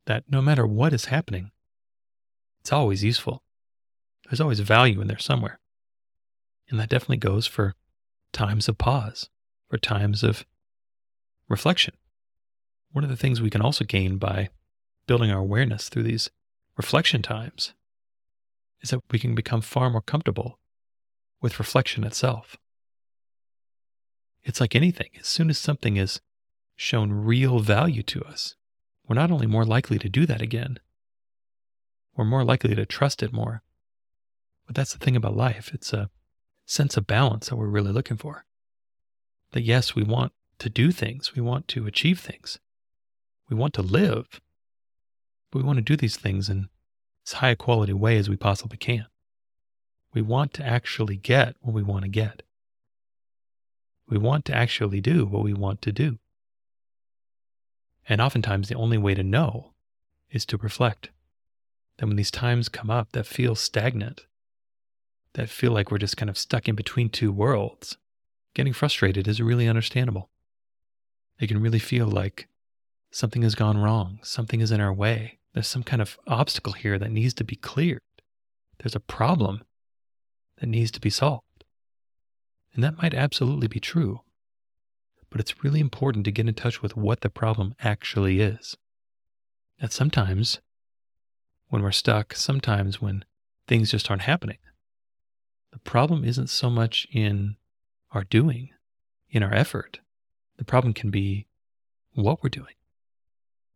That 0.05 0.25
no 0.29 0.41
matter 0.41 0.65
what 0.65 0.93
is 0.93 1.05
happening, 1.05 1.51
it's 2.61 2.71
always 2.71 3.03
useful. 3.03 3.43
There's 4.25 4.41
always 4.41 4.59
value 4.59 5.01
in 5.01 5.07
there 5.07 5.19
somewhere. 5.19 5.59
And 6.69 6.79
that 6.79 6.89
definitely 6.89 7.17
goes 7.17 7.45
for 7.45 7.75
times 8.31 8.67
of 8.67 8.77
pause, 8.77 9.29
for 9.69 9.77
times 9.77 10.23
of 10.23 10.45
reflection. 11.47 11.93
One 12.91 13.03
of 13.03 13.09
the 13.09 13.17
things 13.17 13.41
we 13.41 13.49
can 13.49 13.61
also 13.61 13.85
gain 13.85 14.17
by 14.17 14.49
building 15.07 15.29
our 15.29 15.39
awareness 15.39 15.89
through 15.89 16.03
these 16.03 16.29
reflection 16.75 17.21
times 17.21 17.73
is 18.81 18.89
that 18.89 19.01
we 19.11 19.19
can 19.19 19.35
become 19.35 19.61
far 19.61 19.89
more 19.89 20.01
comfortable 20.01 20.59
with 21.41 21.59
reflection 21.59 22.03
itself. 22.03 22.57
It's 24.43 24.61
like 24.61 24.75
anything, 24.75 25.09
as 25.19 25.27
soon 25.27 25.49
as 25.49 25.57
something 25.57 25.97
is 25.97 26.21
shown 26.75 27.11
real 27.11 27.59
value 27.59 28.03
to 28.03 28.23
us, 28.23 28.55
we're 29.07 29.15
not 29.15 29.31
only 29.31 29.47
more 29.47 29.65
likely 29.65 29.99
to 29.99 30.09
do 30.09 30.25
that 30.25 30.41
again, 30.41 30.79
we're 32.15 32.25
more 32.25 32.43
likely 32.43 32.75
to 32.75 32.85
trust 32.85 33.21
it 33.21 33.33
more. 33.33 33.61
But 34.65 34.75
that's 34.75 34.93
the 34.93 34.99
thing 34.99 35.15
about 35.15 35.35
life 35.35 35.71
it's 35.73 35.93
a 35.93 36.09
sense 36.65 36.97
of 36.97 37.07
balance 37.07 37.49
that 37.49 37.55
we're 37.55 37.67
really 37.67 37.91
looking 37.91 38.17
for. 38.17 38.45
That 39.51 39.61
yes, 39.61 39.95
we 39.95 40.03
want 40.03 40.33
to 40.59 40.69
do 40.69 40.91
things, 40.91 41.35
we 41.35 41.41
want 41.41 41.67
to 41.69 41.85
achieve 41.85 42.19
things, 42.19 42.59
we 43.49 43.55
want 43.55 43.73
to 43.75 43.81
live, 43.81 44.41
but 45.51 45.59
we 45.59 45.65
want 45.65 45.77
to 45.77 45.83
do 45.83 45.95
these 45.95 46.17
things 46.17 46.49
in 46.49 46.69
as 47.25 47.33
high 47.33 47.49
a 47.49 47.55
quality 47.55 47.93
way 47.93 48.17
as 48.17 48.29
we 48.29 48.37
possibly 48.37 48.77
can. 48.77 49.05
We 50.13 50.21
want 50.21 50.53
to 50.53 50.65
actually 50.65 51.17
get 51.17 51.55
what 51.59 51.73
we 51.73 51.83
want 51.83 52.03
to 52.03 52.09
get. 52.09 52.43
We 54.07 54.17
want 54.17 54.45
to 54.45 54.55
actually 54.55 55.01
do 55.01 55.25
what 55.25 55.43
we 55.43 55.53
want 55.53 55.81
to 55.83 55.91
do. 55.91 56.19
And 58.07 58.21
oftentimes, 58.21 58.69
the 58.69 58.75
only 58.75 58.97
way 58.97 59.15
to 59.15 59.23
know 59.23 59.73
is 60.29 60.45
to 60.47 60.57
reflect. 60.57 61.09
That 61.97 62.05
when 62.07 62.17
these 62.17 62.31
times 62.31 62.69
come 62.69 62.91
up 62.91 63.13
that 63.13 63.25
feel 63.25 63.55
stagnant, 63.55 64.25
that 65.35 65.49
feel 65.49 65.71
like 65.71 65.91
we're 65.91 65.97
just 65.97 66.17
kind 66.17 66.29
of 66.29 66.37
stuck 66.37 66.67
in 66.67 66.75
between 66.75 67.09
two 67.09 67.31
worlds, 67.31 67.97
getting 68.53 68.73
frustrated 68.73 69.27
is 69.27 69.41
really 69.41 69.67
understandable. 69.67 70.29
It 71.39 71.47
can 71.47 71.61
really 71.61 71.79
feel 71.79 72.07
like 72.07 72.47
something 73.11 73.43
has 73.43 73.55
gone 73.55 73.77
wrong, 73.77 74.19
something 74.23 74.59
is 74.59 74.71
in 74.71 74.81
our 74.81 74.93
way. 74.93 75.39
There's 75.53 75.67
some 75.67 75.83
kind 75.83 76.01
of 76.01 76.17
obstacle 76.27 76.73
here 76.73 76.99
that 76.99 77.11
needs 77.11 77.33
to 77.35 77.43
be 77.43 77.55
cleared. 77.55 78.01
There's 78.79 78.95
a 78.95 78.99
problem 78.99 79.63
that 80.57 80.67
needs 80.67 80.91
to 80.91 80.99
be 80.99 81.09
solved. 81.09 81.63
And 82.73 82.83
that 82.83 82.97
might 82.97 83.13
absolutely 83.13 83.67
be 83.67 83.79
true 83.79 84.21
but 85.35 85.41
it's 85.41 85.65
really 85.65 85.81
important 85.81 86.23
to 86.23 86.31
get 86.31 86.47
in 86.47 86.53
touch 86.53 86.81
with 86.81 86.95
what 86.95 87.19
the 87.19 87.29
problem 87.29 87.75
actually 87.81 88.39
is. 88.39 88.77
That 89.81 89.91
sometimes 89.91 90.61
when 91.67 91.81
we're 91.81 91.91
stuck, 91.91 92.33
sometimes 92.33 93.01
when 93.01 93.25
things 93.67 93.91
just 93.91 94.09
aren't 94.09 94.21
happening, 94.21 94.59
the 95.75 95.79
problem 95.79 96.23
isn't 96.23 96.49
so 96.49 96.69
much 96.69 97.05
in 97.11 97.57
our 98.13 98.23
doing, 98.23 98.69
in 99.29 99.43
our 99.43 99.53
effort. 99.53 99.99
The 100.55 100.63
problem 100.63 100.93
can 100.93 101.11
be 101.11 101.47
what 102.13 102.41
we're 102.41 102.49
doing, 102.49 102.75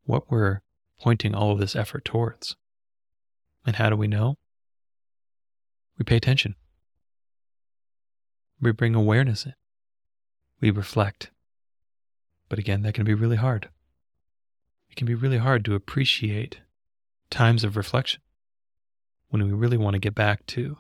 what 0.05 0.31
we're 0.31 0.61
pointing 0.97 1.35
all 1.35 1.51
of 1.51 1.59
this 1.59 1.75
effort 1.75 2.05
towards. 2.05 2.55
And 3.65 3.75
how 3.75 3.89
do 3.89 3.97
we 3.97 4.07
know? 4.07 4.37
We 5.97 6.05
pay 6.05 6.15
attention. 6.15 6.55
We 8.61 8.71
bring 8.71 8.95
awareness 8.95 9.45
in. 9.45 9.55
We 10.61 10.71
reflect. 10.71 11.31
But 12.47 12.59
again, 12.59 12.81
that 12.83 12.93
can 12.93 13.03
be 13.03 13.13
really 13.13 13.35
hard. 13.35 13.67
It 14.89 14.95
can 14.95 15.05
be 15.05 15.15
really 15.15 15.39
hard 15.39 15.65
to 15.65 15.75
appreciate 15.75 16.61
times 17.29 17.65
of 17.65 17.75
reflection 17.75 18.21
when 19.27 19.43
we 19.43 19.51
really 19.51 19.77
want 19.77 19.95
to 19.95 19.99
get 19.99 20.15
back 20.15 20.45
to 20.45 20.77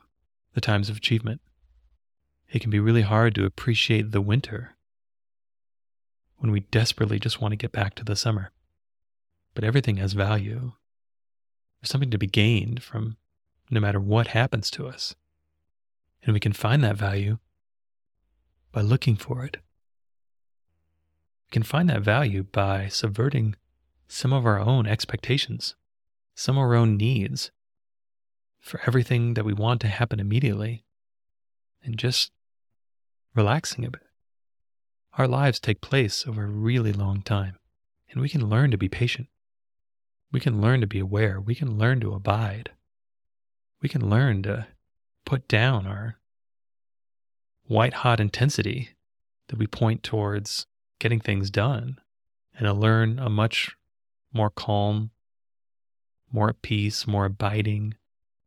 the 0.53 0.61
times 0.61 0.89
of 0.89 0.97
achievement. 0.97 1.41
It 2.51 2.59
can 2.59 2.71
be 2.71 2.79
really 2.79 3.03
hard 3.03 3.35
to 3.35 3.45
appreciate 3.45 4.11
the 4.11 4.21
winter 4.21 4.75
when 6.37 6.51
we 6.51 6.61
desperately 6.61 7.19
just 7.19 7.41
want 7.41 7.51
to 7.51 7.57
get 7.57 7.71
back 7.71 7.95
to 7.95 8.03
the 8.03 8.15
summer. 8.15 8.51
But 9.53 9.63
everything 9.63 9.97
has 9.97 10.13
value. 10.13 10.73
There's 11.79 11.89
something 11.89 12.11
to 12.11 12.17
be 12.17 12.27
gained 12.27 12.81
from 12.81 13.17
no 13.69 13.79
matter 13.79 13.99
what 13.99 14.27
happens 14.27 14.71
to 14.71 14.87
us. 14.87 15.15
And 16.23 16.33
we 16.33 16.39
can 16.39 16.53
find 16.53 16.83
that 16.83 16.97
value 16.97 17.37
by 18.71 18.81
looking 18.81 19.15
for 19.15 19.43
it. 19.45 19.57
We 21.47 21.51
can 21.51 21.63
find 21.63 21.89
that 21.89 22.01
value 22.01 22.43
by 22.43 22.87
subverting 22.87 23.55
some 24.07 24.33
of 24.33 24.45
our 24.45 24.59
own 24.59 24.87
expectations, 24.87 25.75
some 26.35 26.57
of 26.57 26.61
our 26.61 26.75
own 26.75 26.97
needs 26.97 27.51
for 28.59 28.81
everything 28.85 29.33
that 29.33 29.45
we 29.45 29.53
want 29.53 29.81
to 29.81 29.87
happen 29.87 30.19
immediately, 30.19 30.83
and 31.83 31.97
just 31.97 32.31
relaxing 33.33 33.85
a 33.85 33.91
bit. 33.91 34.01
Our 35.17 35.27
lives 35.27 35.59
take 35.59 35.81
place 35.81 36.25
over 36.27 36.43
a 36.43 36.47
really 36.47 36.93
long 36.93 37.21
time, 37.21 37.57
and 38.11 38.21
we 38.21 38.29
can 38.29 38.49
learn 38.49 38.71
to 38.71 38.77
be 38.77 38.89
patient. 38.89 39.27
We 40.31 40.39
can 40.39 40.61
learn 40.61 40.81
to 40.81 40.87
be 40.87 40.99
aware. 40.99 41.41
We 41.41 41.55
can 41.55 41.77
learn 41.77 41.99
to 42.01 42.13
abide. 42.13 42.71
We 43.81 43.89
can 43.89 44.09
learn 44.09 44.43
to 44.43 44.67
put 45.25 45.47
down 45.47 45.87
our 45.87 46.19
white 47.65 47.93
hot 47.93 48.19
intensity 48.19 48.89
that 49.47 49.57
we 49.57 49.67
point 49.67 50.03
towards 50.03 50.67
getting 50.99 51.19
things 51.19 51.49
done 51.49 51.99
and 52.55 52.65
to 52.65 52.73
learn 52.73 53.19
a 53.19 53.29
much 53.29 53.75
more 54.33 54.49
calm, 54.49 55.11
more 56.31 56.49
at 56.49 56.61
peace, 56.61 57.07
more 57.07 57.25
abiding 57.25 57.95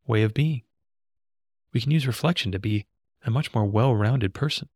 way 0.06 0.22
of 0.22 0.34
being. 0.34 0.62
We 1.72 1.80
can 1.80 1.90
use 1.90 2.06
reflection 2.06 2.52
to 2.52 2.58
be 2.58 2.86
a 3.24 3.30
much 3.30 3.54
more 3.54 3.64
well 3.64 3.94
rounded 3.94 4.34
person. 4.34 4.68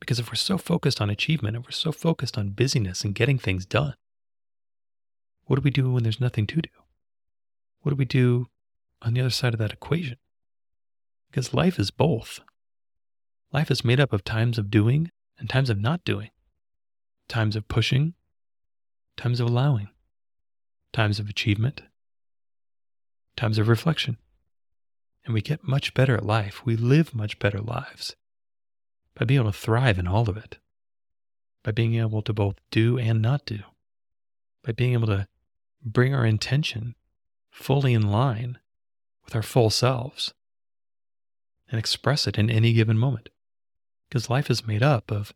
Because 0.00 0.18
if 0.18 0.30
we're 0.30 0.36
so 0.36 0.58
focused 0.58 1.00
on 1.00 1.10
achievement, 1.10 1.56
and 1.56 1.64
we're 1.64 1.72
so 1.72 1.90
focused 1.90 2.38
on 2.38 2.50
busyness 2.50 3.02
and 3.02 3.14
getting 3.14 3.38
things 3.38 3.66
done, 3.66 3.94
what 5.46 5.56
do 5.56 5.62
we 5.62 5.70
do 5.70 5.90
when 5.90 6.02
there's 6.02 6.20
nothing 6.20 6.46
to 6.46 6.62
do? 6.62 6.70
What 7.80 7.90
do 7.90 7.96
we 7.96 8.04
do 8.04 8.48
on 9.02 9.14
the 9.14 9.20
other 9.20 9.30
side 9.30 9.54
of 9.54 9.58
that 9.58 9.72
equation? 9.72 10.18
Because 11.30 11.54
life 11.54 11.78
is 11.78 11.90
both. 11.90 12.40
Life 13.52 13.70
is 13.70 13.84
made 13.84 13.98
up 13.98 14.12
of 14.12 14.24
times 14.24 14.58
of 14.58 14.70
doing 14.70 15.10
and 15.38 15.48
times 15.48 15.70
of 15.70 15.80
not 15.80 16.04
doing, 16.04 16.30
times 17.28 17.56
of 17.56 17.66
pushing, 17.66 18.14
times 19.16 19.40
of 19.40 19.48
allowing, 19.48 19.88
times 20.92 21.18
of 21.18 21.28
achievement, 21.28 21.82
times 23.36 23.58
of 23.58 23.68
reflection. 23.68 24.18
And 25.28 25.34
we 25.34 25.42
get 25.42 25.68
much 25.68 25.92
better 25.92 26.14
at 26.14 26.24
life. 26.24 26.64
We 26.64 26.74
live 26.74 27.14
much 27.14 27.38
better 27.38 27.60
lives 27.60 28.16
by 29.14 29.26
being 29.26 29.40
able 29.40 29.52
to 29.52 29.58
thrive 29.58 29.98
in 29.98 30.08
all 30.08 30.30
of 30.30 30.38
it, 30.38 30.56
by 31.62 31.70
being 31.70 31.96
able 31.96 32.22
to 32.22 32.32
both 32.32 32.56
do 32.70 32.96
and 32.96 33.20
not 33.20 33.44
do, 33.44 33.58
by 34.64 34.72
being 34.72 34.94
able 34.94 35.08
to 35.08 35.28
bring 35.84 36.14
our 36.14 36.24
intention 36.24 36.94
fully 37.50 37.92
in 37.92 38.10
line 38.10 38.56
with 39.22 39.36
our 39.36 39.42
full 39.42 39.68
selves 39.68 40.32
and 41.70 41.78
express 41.78 42.26
it 42.26 42.38
in 42.38 42.48
any 42.48 42.72
given 42.72 42.96
moment. 42.96 43.28
Because 44.08 44.30
life 44.30 44.48
is 44.48 44.66
made 44.66 44.82
up 44.82 45.10
of 45.10 45.34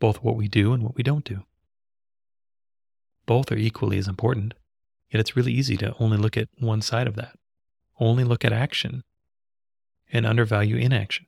both 0.00 0.22
what 0.22 0.36
we 0.36 0.48
do 0.48 0.74
and 0.74 0.82
what 0.82 0.96
we 0.96 1.02
don't 1.02 1.24
do. 1.24 1.44
Both 3.24 3.50
are 3.50 3.56
equally 3.56 3.96
as 3.96 4.06
important, 4.06 4.52
yet 5.08 5.18
it's 5.18 5.34
really 5.34 5.54
easy 5.54 5.78
to 5.78 5.96
only 5.98 6.18
look 6.18 6.36
at 6.36 6.50
one 6.58 6.82
side 6.82 7.06
of 7.06 7.16
that, 7.16 7.38
only 7.98 8.22
look 8.22 8.44
at 8.44 8.52
action 8.52 9.02
and 10.12 10.26
undervalue 10.26 10.76
inaction 10.76 11.26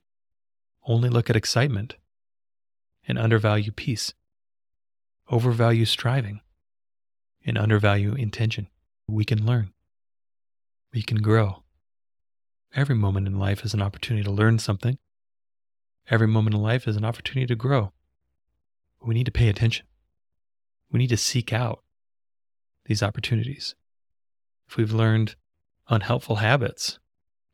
only 0.85 1.09
look 1.09 1.29
at 1.29 1.35
excitement 1.35 1.95
and 3.07 3.17
undervalue 3.17 3.71
peace, 3.71 4.13
overvalue 5.29 5.85
striving 5.85 6.41
and 7.45 7.57
undervalue 7.57 8.13
intention. 8.13 8.67
We 9.07 9.25
can 9.25 9.45
learn. 9.45 9.73
We 10.93 11.01
can 11.01 11.21
grow. 11.21 11.63
Every 12.75 12.95
moment 12.95 13.27
in 13.27 13.37
life 13.37 13.63
is 13.63 13.73
an 13.73 13.81
opportunity 13.81 14.23
to 14.23 14.31
learn 14.31 14.59
something. 14.59 14.97
Every 16.09 16.27
moment 16.27 16.55
in 16.55 16.61
life 16.61 16.87
is 16.87 16.95
an 16.95 17.05
opportunity 17.05 17.47
to 17.47 17.55
grow. 17.55 17.91
We 19.05 19.13
need 19.13 19.25
to 19.25 19.31
pay 19.31 19.49
attention. 19.49 19.85
We 20.91 20.99
need 20.99 21.09
to 21.09 21.17
seek 21.17 21.51
out 21.51 21.83
these 22.85 23.03
opportunities. 23.03 23.75
If 24.67 24.77
we've 24.77 24.93
learned 24.93 25.35
unhelpful 25.89 26.37
habits 26.37 26.99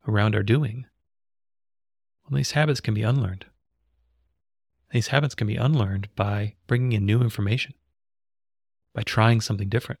around 0.06 0.34
our 0.34 0.42
doing, 0.42 0.86
well, 2.30 2.36
these 2.36 2.52
habits 2.52 2.80
can 2.80 2.94
be 2.94 3.02
unlearned. 3.02 3.46
These 4.92 5.08
habits 5.08 5.34
can 5.34 5.48
be 5.48 5.56
unlearned 5.56 6.08
by 6.14 6.54
bringing 6.68 6.92
in 6.92 7.04
new 7.04 7.20
information, 7.20 7.74
by 8.94 9.02
trying 9.02 9.40
something 9.40 9.68
different. 9.68 10.00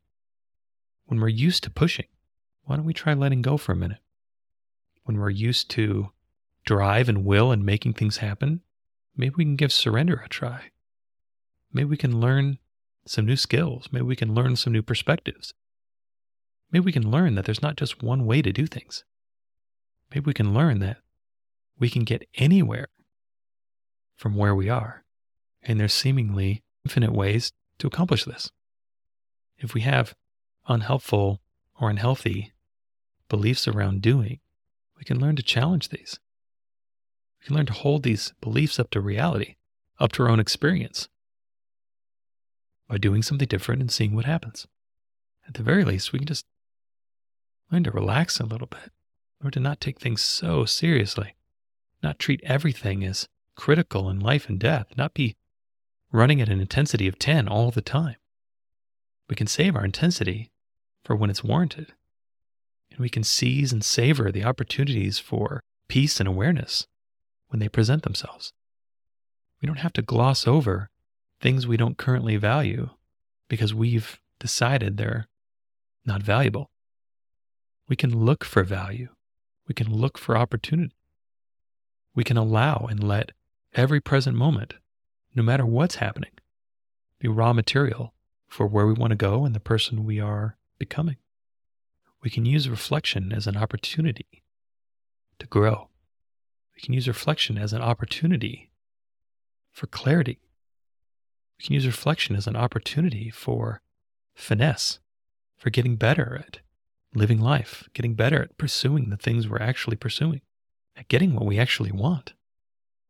When 1.06 1.20
we're 1.20 1.28
used 1.28 1.64
to 1.64 1.70
pushing, 1.70 2.06
why 2.64 2.76
don't 2.76 2.84
we 2.84 2.94
try 2.94 3.14
letting 3.14 3.42
go 3.42 3.56
for 3.56 3.72
a 3.72 3.76
minute? 3.76 3.98
When 5.04 5.18
we're 5.18 5.30
used 5.30 5.70
to 5.70 6.10
drive 6.64 7.08
and 7.08 7.24
will 7.24 7.50
and 7.50 7.64
making 7.64 7.94
things 7.94 8.18
happen, 8.18 8.60
maybe 9.16 9.34
we 9.36 9.44
can 9.44 9.56
give 9.56 9.72
surrender 9.72 10.22
a 10.24 10.28
try. 10.28 10.70
Maybe 11.72 11.88
we 11.88 11.96
can 11.96 12.20
learn 12.20 12.58
some 13.06 13.26
new 13.26 13.36
skills. 13.36 13.88
Maybe 13.90 14.04
we 14.04 14.16
can 14.16 14.34
learn 14.34 14.54
some 14.54 14.72
new 14.72 14.82
perspectives. 14.82 15.52
Maybe 16.70 16.84
we 16.84 16.92
can 16.92 17.10
learn 17.10 17.34
that 17.34 17.44
there's 17.44 17.62
not 17.62 17.76
just 17.76 18.04
one 18.04 18.24
way 18.24 18.40
to 18.40 18.52
do 18.52 18.66
things. 18.66 19.02
Maybe 20.14 20.26
we 20.26 20.34
can 20.34 20.54
learn 20.54 20.78
that 20.78 20.98
we 21.80 21.90
can 21.90 22.04
get 22.04 22.28
anywhere 22.34 22.88
from 24.14 24.36
where 24.36 24.54
we 24.54 24.68
are. 24.68 25.02
And 25.62 25.80
there's 25.80 25.94
seemingly 25.94 26.62
infinite 26.84 27.12
ways 27.12 27.52
to 27.78 27.86
accomplish 27.86 28.24
this. 28.24 28.50
If 29.58 29.74
we 29.74 29.80
have 29.80 30.14
unhelpful 30.68 31.40
or 31.80 31.90
unhealthy 31.90 32.52
beliefs 33.28 33.66
around 33.66 34.02
doing, 34.02 34.40
we 34.96 35.04
can 35.04 35.18
learn 35.18 35.36
to 35.36 35.42
challenge 35.42 35.88
these. 35.88 36.20
We 37.40 37.46
can 37.46 37.56
learn 37.56 37.66
to 37.66 37.72
hold 37.72 38.02
these 38.02 38.34
beliefs 38.40 38.78
up 38.78 38.90
to 38.90 39.00
reality, 39.00 39.56
up 39.98 40.12
to 40.12 40.22
our 40.22 40.28
own 40.28 40.40
experience 40.40 41.08
by 42.86 42.98
doing 42.98 43.22
something 43.22 43.48
different 43.48 43.80
and 43.80 43.90
seeing 43.90 44.14
what 44.14 44.26
happens. 44.26 44.66
At 45.48 45.54
the 45.54 45.62
very 45.62 45.84
least, 45.84 46.12
we 46.12 46.18
can 46.18 46.28
just 46.28 46.44
learn 47.72 47.84
to 47.84 47.90
relax 47.90 48.38
a 48.40 48.44
little 48.44 48.66
bit, 48.66 48.90
or 49.42 49.50
to 49.50 49.60
not 49.60 49.80
take 49.80 50.00
things 50.00 50.20
so 50.20 50.64
seriously 50.64 51.34
not 52.02 52.18
treat 52.18 52.40
everything 52.44 53.04
as 53.04 53.28
critical 53.56 54.08
in 54.08 54.20
life 54.20 54.48
and 54.48 54.58
death, 54.58 54.86
not 54.96 55.14
be 55.14 55.36
running 56.12 56.40
at 56.40 56.48
an 56.48 56.60
intensity 56.60 57.06
of 57.06 57.18
10 57.18 57.48
all 57.48 57.70
the 57.70 57.82
time. 57.82 58.16
We 59.28 59.36
can 59.36 59.46
save 59.46 59.76
our 59.76 59.84
intensity 59.84 60.50
for 61.04 61.14
when 61.14 61.30
it's 61.30 61.44
warranted. 61.44 61.92
And 62.90 63.00
we 63.00 63.08
can 63.08 63.22
seize 63.22 63.72
and 63.72 63.84
savor 63.84 64.32
the 64.32 64.44
opportunities 64.44 65.18
for 65.18 65.62
peace 65.88 66.20
and 66.20 66.28
awareness 66.28 66.86
when 67.48 67.60
they 67.60 67.68
present 67.68 68.02
themselves. 68.02 68.52
We 69.60 69.66
don't 69.66 69.78
have 69.78 69.92
to 69.94 70.02
gloss 70.02 70.46
over 70.46 70.90
things 71.40 71.66
we 71.66 71.76
don't 71.76 71.98
currently 71.98 72.36
value 72.36 72.90
because 73.48 73.74
we've 73.74 74.20
decided 74.38 74.96
they're 74.96 75.28
not 76.04 76.22
valuable. 76.22 76.70
We 77.88 77.96
can 77.96 78.24
look 78.24 78.44
for 78.44 78.64
value. 78.64 79.08
We 79.68 79.74
can 79.74 79.92
look 79.92 80.18
for 80.18 80.36
opportunity 80.36 80.94
we 82.20 82.24
can 82.24 82.36
allow 82.36 82.86
and 82.90 83.02
let 83.02 83.32
every 83.72 83.98
present 83.98 84.36
moment, 84.36 84.74
no 85.34 85.42
matter 85.42 85.64
what's 85.64 85.94
happening, 85.94 86.32
be 87.18 87.26
raw 87.26 87.54
material 87.54 88.12
for 88.46 88.66
where 88.66 88.86
we 88.86 88.92
want 88.92 89.10
to 89.10 89.16
go 89.16 89.46
and 89.46 89.54
the 89.54 89.58
person 89.58 90.04
we 90.04 90.20
are 90.20 90.58
becoming. 90.78 91.16
We 92.22 92.28
can 92.28 92.44
use 92.44 92.68
reflection 92.68 93.32
as 93.32 93.46
an 93.46 93.56
opportunity 93.56 94.42
to 95.38 95.46
grow. 95.46 95.88
We 96.74 96.82
can 96.82 96.92
use 96.92 97.08
reflection 97.08 97.56
as 97.56 97.72
an 97.72 97.80
opportunity 97.80 98.70
for 99.72 99.86
clarity. 99.86 100.40
We 101.58 101.64
can 101.64 101.72
use 101.72 101.86
reflection 101.86 102.36
as 102.36 102.46
an 102.46 102.54
opportunity 102.54 103.30
for 103.30 103.80
finesse, 104.34 104.98
for 105.56 105.70
getting 105.70 105.96
better 105.96 106.44
at 106.46 106.58
living 107.14 107.40
life, 107.40 107.88
getting 107.94 108.12
better 108.12 108.42
at 108.42 108.58
pursuing 108.58 109.08
the 109.08 109.16
things 109.16 109.48
we're 109.48 109.62
actually 109.62 109.96
pursuing 109.96 110.42
at 111.00 111.08
getting 111.08 111.34
what 111.34 111.46
we 111.46 111.58
actually 111.58 111.90
want. 111.90 112.34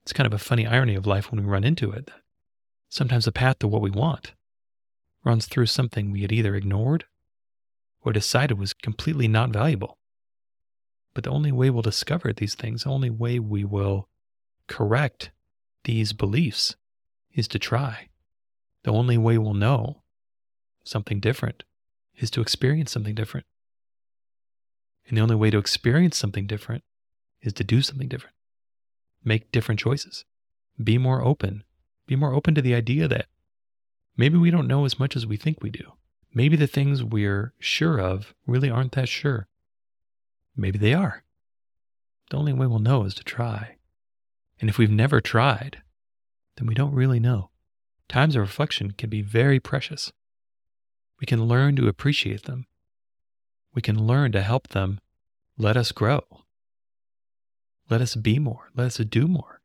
It's 0.04 0.12
kind 0.12 0.26
of 0.26 0.32
a 0.32 0.38
funny 0.38 0.66
irony 0.66 0.94
of 0.94 1.06
life 1.06 1.30
when 1.30 1.42
we 1.42 1.50
run 1.50 1.64
into 1.64 1.90
it. 1.90 2.10
Sometimes 2.88 3.24
the 3.24 3.32
path 3.32 3.58
to 3.58 3.68
what 3.68 3.82
we 3.82 3.90
want 3.90 4.32
runs 5.24 5.46
through 5.46 5.66
something 5.66 6.10
we 6.10 6.22
had 6.22 6.32
either 6.32 6.54
ignored 6.54 7.04
or 8.02 8.12
decided 8.12 8.58
was 8.58 8.72
completely 8.72 9.26
not 9.26 9.50
valuable. 9.50 9.98
But 11.14 11.24
the 11.24 11.30
only 11.30 11.50
way 11.50 11.68
we'll 11.68 11.82
discover 11.82 12.32
these 12.32 12.54
things, 12.54 12.84
the 12.84 12.90
only 12.90 13.10
way 13.10 13.40
we 13.40 13.64
will 13.64 14.08
correct 14.68 15.32
these 15.82 16.12
beliefs 16.12 16.76
is 17.34 17.48
to 17.48 17.58
try. 17.58 18.08
The 18.84 18.92
only 18.92 19.18
way 19.18 19.36
we'll 19.36 19.52
know 19.52 20.02
something 20.84 21.18
different 21.18 21.64
is 22.16 22.30
to 22.30 22.40
experience 22.40 22.92
something 22.92 23.16
different. 23.16 23.46
And 25.08 25.18
the 25.18 25.22
only 25.22 25.34
way 25.34 25.50
to 25.50 25.58
experience 25.58 26.16
something 26.16 26.46
different 26.46 26.84
is 27.42 27.52
to 27.54 27.64
do 27.64 27.82
something 27.82 28.08
different. 28.08 28.36
Make 29.24 29.52
different 29.52 29.80
choices. 29.80 30.24
Be 30.82 30.98
more 30.98 31.22
open. 31.22 31.64
Be 32.06 32.16
more 32.16 32.34
open 32.34 32.54
to 32.54 32.62
the 32.62 32.74
idea 32.74 33.06
that 33.08 33.26
maybe 34.16 34.36
we 34.38 34.50
don't 34.50 34.66
know 34.66 34.84
as 34.84 34.98
much 34.98 35.16
as 35.16 35.26
we 35.26 35.36
think 35.36 35.62
we 35.62 35.70
do. 35.70 35.92
Maybe 36.32 36.56
the 36.56 36.66
things 36.66 37.02
we're 37.02 37.52
sure 37.58 37.98
of 38.00 38.34
really 38.46 38.70
aren't 38.70 38.92
that 38.92 39.08
sure. 39.08 39.48
Maybe 40.56 40.78
they 40.78 40.94
are. 40.94 41.24
The 42.30 42.36
only 42.36 42.52
way 42.52 42.66
we'll 42.66 42.78
know 42.78 43.04
is 43.04 43.14
to 43.14 43.24
try. 43.24 43.76
And 44.60 44.70
if 44.70 44.78
we've 44.78 44.90
never 44.90 45.20
tried, 45.20 45.82
then 46.56 46.66
we 46.66 46.74
don't 46.74 46.94
really 46.94 47.20
know. 47.20 47.50
Times 48.08 48.36
of 48.36 48.42
reflection 48.42 48.92
can 48.92 49.10
be 49.10 49.22
very 49.22 49.58
precious. 49.58 50.12
We 51.20 51.26
can 51.26 51.44
learn 51.44 51.76
to 51.76 51.88
appreciate 51.88 52.44
them. 52.44 52.66
We 53.74 53.82
can 53.82 54.06
learn 54.06 54.32
to 54.32 54.42
help 54.42 54.68
them 54.68 55.00
let 55.56 55.76
us 55.76 55.92
grow. 55.92 56.22
Let 57.90 58.00
us 58.00 58.14
be 58.14 58.38
more. 58.38 58.70
Let 58.74 58.86
us 58.86 58.96
do 58.98 59.26
more. 59.26 59.60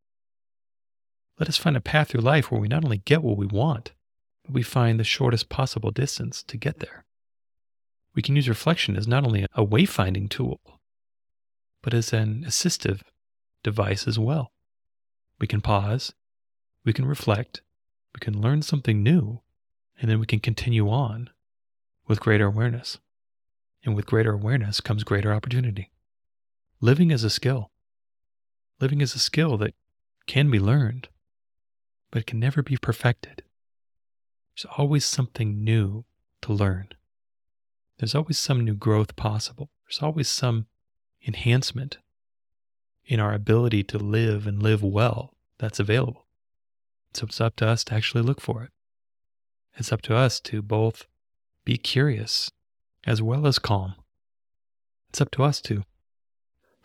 Let 1.40 1.48
us 1.48 1.58
find 1.58 1.78
a 1.78 1.82
path 1.82 2.10
through 2.10 2.22
life 2.22 2.52
where 2.52 2.60
we 2.60 2.68
not 2.68 2.84
only 2.84 2.98
get 2.98 3.22
what 3.22 3.38
we 3.38 3.46
want, 3.46 3.92
but 4.44 4.54
we 4.54 4.64
find 4.64 5.00
the 5.00 5.04
shortest 5.04 5.48
possible 5.48 5.92
distance 5.92 6.42
to 6.44 6.58
get 6.58 6.80
there. 6.80 7.06
We 8.16 8.22
can 8.22 8.36
use 8.36 8.50
reflection 8.50 8.98
as 8.98 9.08
not 9.08 9.26
only 9.26 9.46
a 9.54 9.66
wayfinding 9.66 10.30
tool, 10.30 10.60
but 11.84 11.94
as 11.94 12.14
an 12.14 12.46
assistive 12.48 13.02
device 13.64 14.08
as 14.08 14.18
well. 14.18 14.52
We 15.40 15.46
can 15.46 15.62
pause, 15.62 16.14
we 16.84 16.94
can 16.94 17.06
reflect, 17.06 17.62
we 18.16 18.20
can 18.20 18.42
learn 18.42 18.62
something 18.62 19.04
new, 19.04 19.42
and 20.00 20.10
then 20.10 20.20
we 20.20 20.26
can 20.26 20.40
continue 20.40 20.90
on 20.90 21.30
with 22.08 22.22
greater 22.22 22.48
awareness. 22.48 22.98
And 23.84 23.96
with 23.96 24.08
greater 24.08 24.34
awareness 24.34 24.82
comes 24.82 25.04
greater 25.04 25.32
opportunity. 25.32 25.92
Living 26.82 27.12
is 27.12 27.24
a 27.24 27.30
skill. 27.30 27.70
Living 28.80 29.02
is 29.02 29.16
a 29.16 29.20
skill 29.20 29.58
that 29.58 29.74
can 30.28 30.52
be 30.52 30.60
learned, 30.60 31.08
but 32.12 32.22
it 32.22 32.28
can 32.28 32.40
never 32.40 32.62
be 32.62 32.78
perfected. 32.78 33.44
There's 34.56 34.72
always 34.78 35.06
something 35.06 35.64
new 35.64 36.06
to 36.42 36.54
learn. 36.54 36.90
There's 37.98 38.16
always 38.16 38.38
some 38.38 38.64
new 38.64 38.76
growth 38.76 39.16
possible. 39.16 39.70
There's 39.86 40.02
always 40.02 40.28
some 40.28 40.68
enhancement 41.26 41.98
in 43.06 43.20
our 43.20 43.34
ability 43.34 43.84
to 43.84 43.98
live 43.98 44.48
and 44.48 44.62
live 44.62 44.84
well 44.84 45.34
that's 45.58 45.80
available. 45.80 46.26
So 47.14 47.26
it's 47.28 47.40
up 47.40 47.56
to 47.58 47.68
us 47.68 47.84
to 47.86 47.94
actually 47.94 48.24
look 48.24 48.42
for 48.42 48.64
it. 48.64 48.72
It's 49.78 49.92
up 49.92 50.02
to 50.04 50.16
us 50.16 50.40
to 50.42 50.62
both 50.62 51.06
be 51.64 51.78
curious 51.78 52.52
as 53.06 53.22
well 53.22 53.48
as 53.48 53.60
calm. 53.60 53.96
It's 55.10 55.22
up 55.22 55.32
to 55.32 55.44
us 55.44 55.62
to 55.62 55.84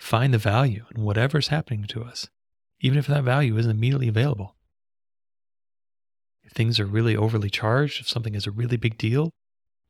find 0.01 0.33
the 0.33 0.39
value 0.39 0.87
in 0.95 1.03
whatever's 1.03 1.49
happening 1.49 1.85
to 1.85 2.03
us, 2.03 2.29
even 2.81 2.99
if 2.99 3.07
that 3.07 3.23
value 3.23 3.57
isn't 3.59 3.71
immediately 3.71 4.09
available. 4.09 4.57
If 6.43 6.53
things 6.53 6.81
are 6.81 6.87
really 6.87 7.15
overly 7.15 7.51
charged, 7.51 8.01
if 8.01 8.09
something 8.09 8.35
is 8.35 8.47
a 8.47 8.51
really 8.51 8.79
big 8.79 8.97
deal, 8.97 9.31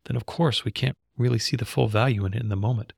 then 0.07 0.17
of 0.17 0.27
course 0.27 0.65
we 0.65 0.73
can't 0.73 0.97
really 1.17 1.39
see 1.39 1.57
the 1.57 1.65
full 1.65 1.87
value 1.87 2.27
in 2.27 2.35
it 2.35 2.43
in 2.43 2.49
the 2.49 2.57
moment. 2.57 2.93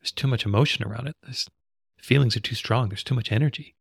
There's 0.00 0.12
too 0.12 0.28
much 0.28 0.44
emotion 0.44 0.84
around 0.84 1.08
it. 1.08 1.16
There's, 1.22 1.48
feelings 1.96 2.36
are 2.36 2.40
too 2.40 2.54
strong. 2.54 2.90
There's 2.90 3.02
too 3.02 3.14
much 3.14 3.32
energy. 3.32 3.74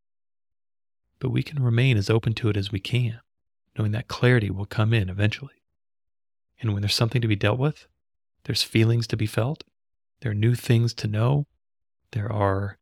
But 1.20 1.30
we 1.30 1.44
can 1.44 1.62
remain 1.62 1.98
as 1.98 2.10
open 2.10 2.34
to 2.36 2.50
it 2.50 2.58
as 2.58 2.72
we 2.72 2.80
can, 2.80 3.20
knowing 3.78 3.92
that 3.92 4.08
clarity 4.08 4.50
will 4.50 4.66
come 4.66 4.94
in 4.94 5.10
eventually. 5.10 5.62
And 6.62 6.72
when 6.74 6.82
there's 6.82 6.96
something 6.96 7.22
to 7.22 7.28
be 7.28 7.36
dealt 7.36 7.60
with, 7.60 7.88
there's 8.46 8.64
feelings 8.64 9.08
to 9.08 9.18
be 9.18 9.28
felt, 9.28 9.66
there 10.22 10.32
are 10.32 10.36
new 10.36 10.56
things 10.56 10.94
to 10.96 11.08
know, 11.08 11.48
there 12.12 12.32
are 12.32 12.78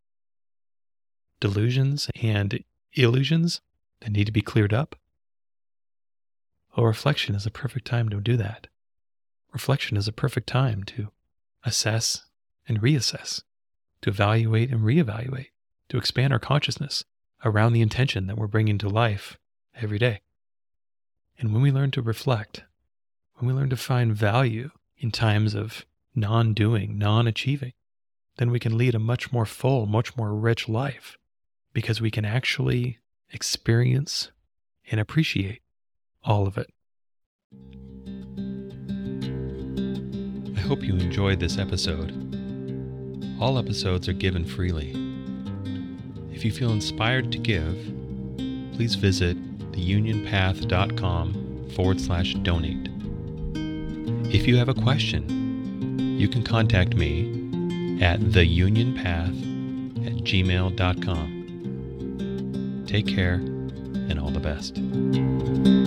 delusions 1.39 2.09
and 2.21 2.63
illusions 2.93 3.61
that 4.01 4.11
need 4.11 4.25
to 4.25 4.31
be 4.31 4.41
cleared 4.41 4.73
up. 4.73 4.95
Well, 6.75 6.85
reflection 6.85 7.35
is 7.35 7.45
a 7.45 7.51
perfect 7.51 7.85
time 7.85 8.09
to 8.09 8.21
do 8.21 8.37
that. 8.37 8.67
Reflection 9.51 9.97
is 9.97 10.07
a 10.07 10.13
perfect 10.13 10.47
time 10.47 10.83
to 10.83 11.09
assess 11.63 12.25
and 12.67 12.81
reassess, 12.81 13.41
to 14.01 14.09
evaluate 14.09 14.71
and 14.71 14.81
reevaluate, 14.81 15.47
to 15.89 15.97
expand 15.97 16.31
our 16.31 16.39
consciousness 16.39 17.03
around 17.43 17.73
the 17.73 17.81
intention 17.81 18.27
that 18.27 18.37
we're 18.37 18.47
bringing 18.47 18.77
to 18.77 18.89
life 18.89 19.37
every 19.75 19.97
day. 19.97 20.21
And 21.39 21.53
when 21.53 21.61
we 21.61 21.71
learn 21.71 21.91
to 21.91 22.01
reflect, 22.01 22.63
when 23.35 23.47
we 23.47 23.53
learn 23.53 23.69
to 23.69 23.77
find 23.77 24.15
value 24.15 24.71
in 24.97 25.11
times 25.11 25.55
of 25.55 25.85
non 26.13 26.53
doing, 26.53 26.97
non 26.97 27.27
achieving, 27.27 27.73
then 28.39 28.49
we 28.51 28.59
can 28.59 28.77
lead 28.77 28.95
a 28.95 28.99
much 28.99 29.33
more 29.33 29.45
full, 29.45 29.85
much 29.85 30.15
more 30.15 30.33
rich 30.33 30.69
life 30.69 31.17
because 31.73 31.99
we 31.99 32.09
can 32.09 32.23
actually 32.23 32.97
experience 33.33 34.31
and 34.89 35.01
appreciate 35.01 35.61
all 36.23 36.47
of 36.47 36.57
it. 36.57 36.69
I 40.57 40.61
hope 40.61 40.83
you 40.83 40.93
enjoyed 40.93 41.41
this 41.41 41.57
episode. 41.57 42.11
All 43.41 43.59
episodes 43.59 44.07
are 44.07 44.13
given 44.13 44.45
freely. 44.45 44.91
If 46.31 46.45
you 46.45 46.53
feel 46.53 46.71
inspired 46.71 47.33
to 47.33 47.37
give, 47.37 47.75
please 48.73 48.95
visit 48.95 49.35
theunionpath.com 49.73 51.71
forward 51.75 51.99
slash 51.99 52.35
donate. 52.35 52.87
If 54.33 54.47
you 54.47 54.55
have 54.55 54.69
a 54.69 54.73
question, 54.73 56.17
you 56.17 56.29
can 56.29 56.43
contact 56.43 56.95
me 56.95 57.38
at 58.01 58.19
theunionpath 58.19 60.05
at 60.05 60.13
gmail.com. 60.23 61.35
Take 62.87 63.07
care 63.07 63.33
and 63.33 64.19
all 64.19 64.31
the 64.31 64.39
best. 64.39 65.78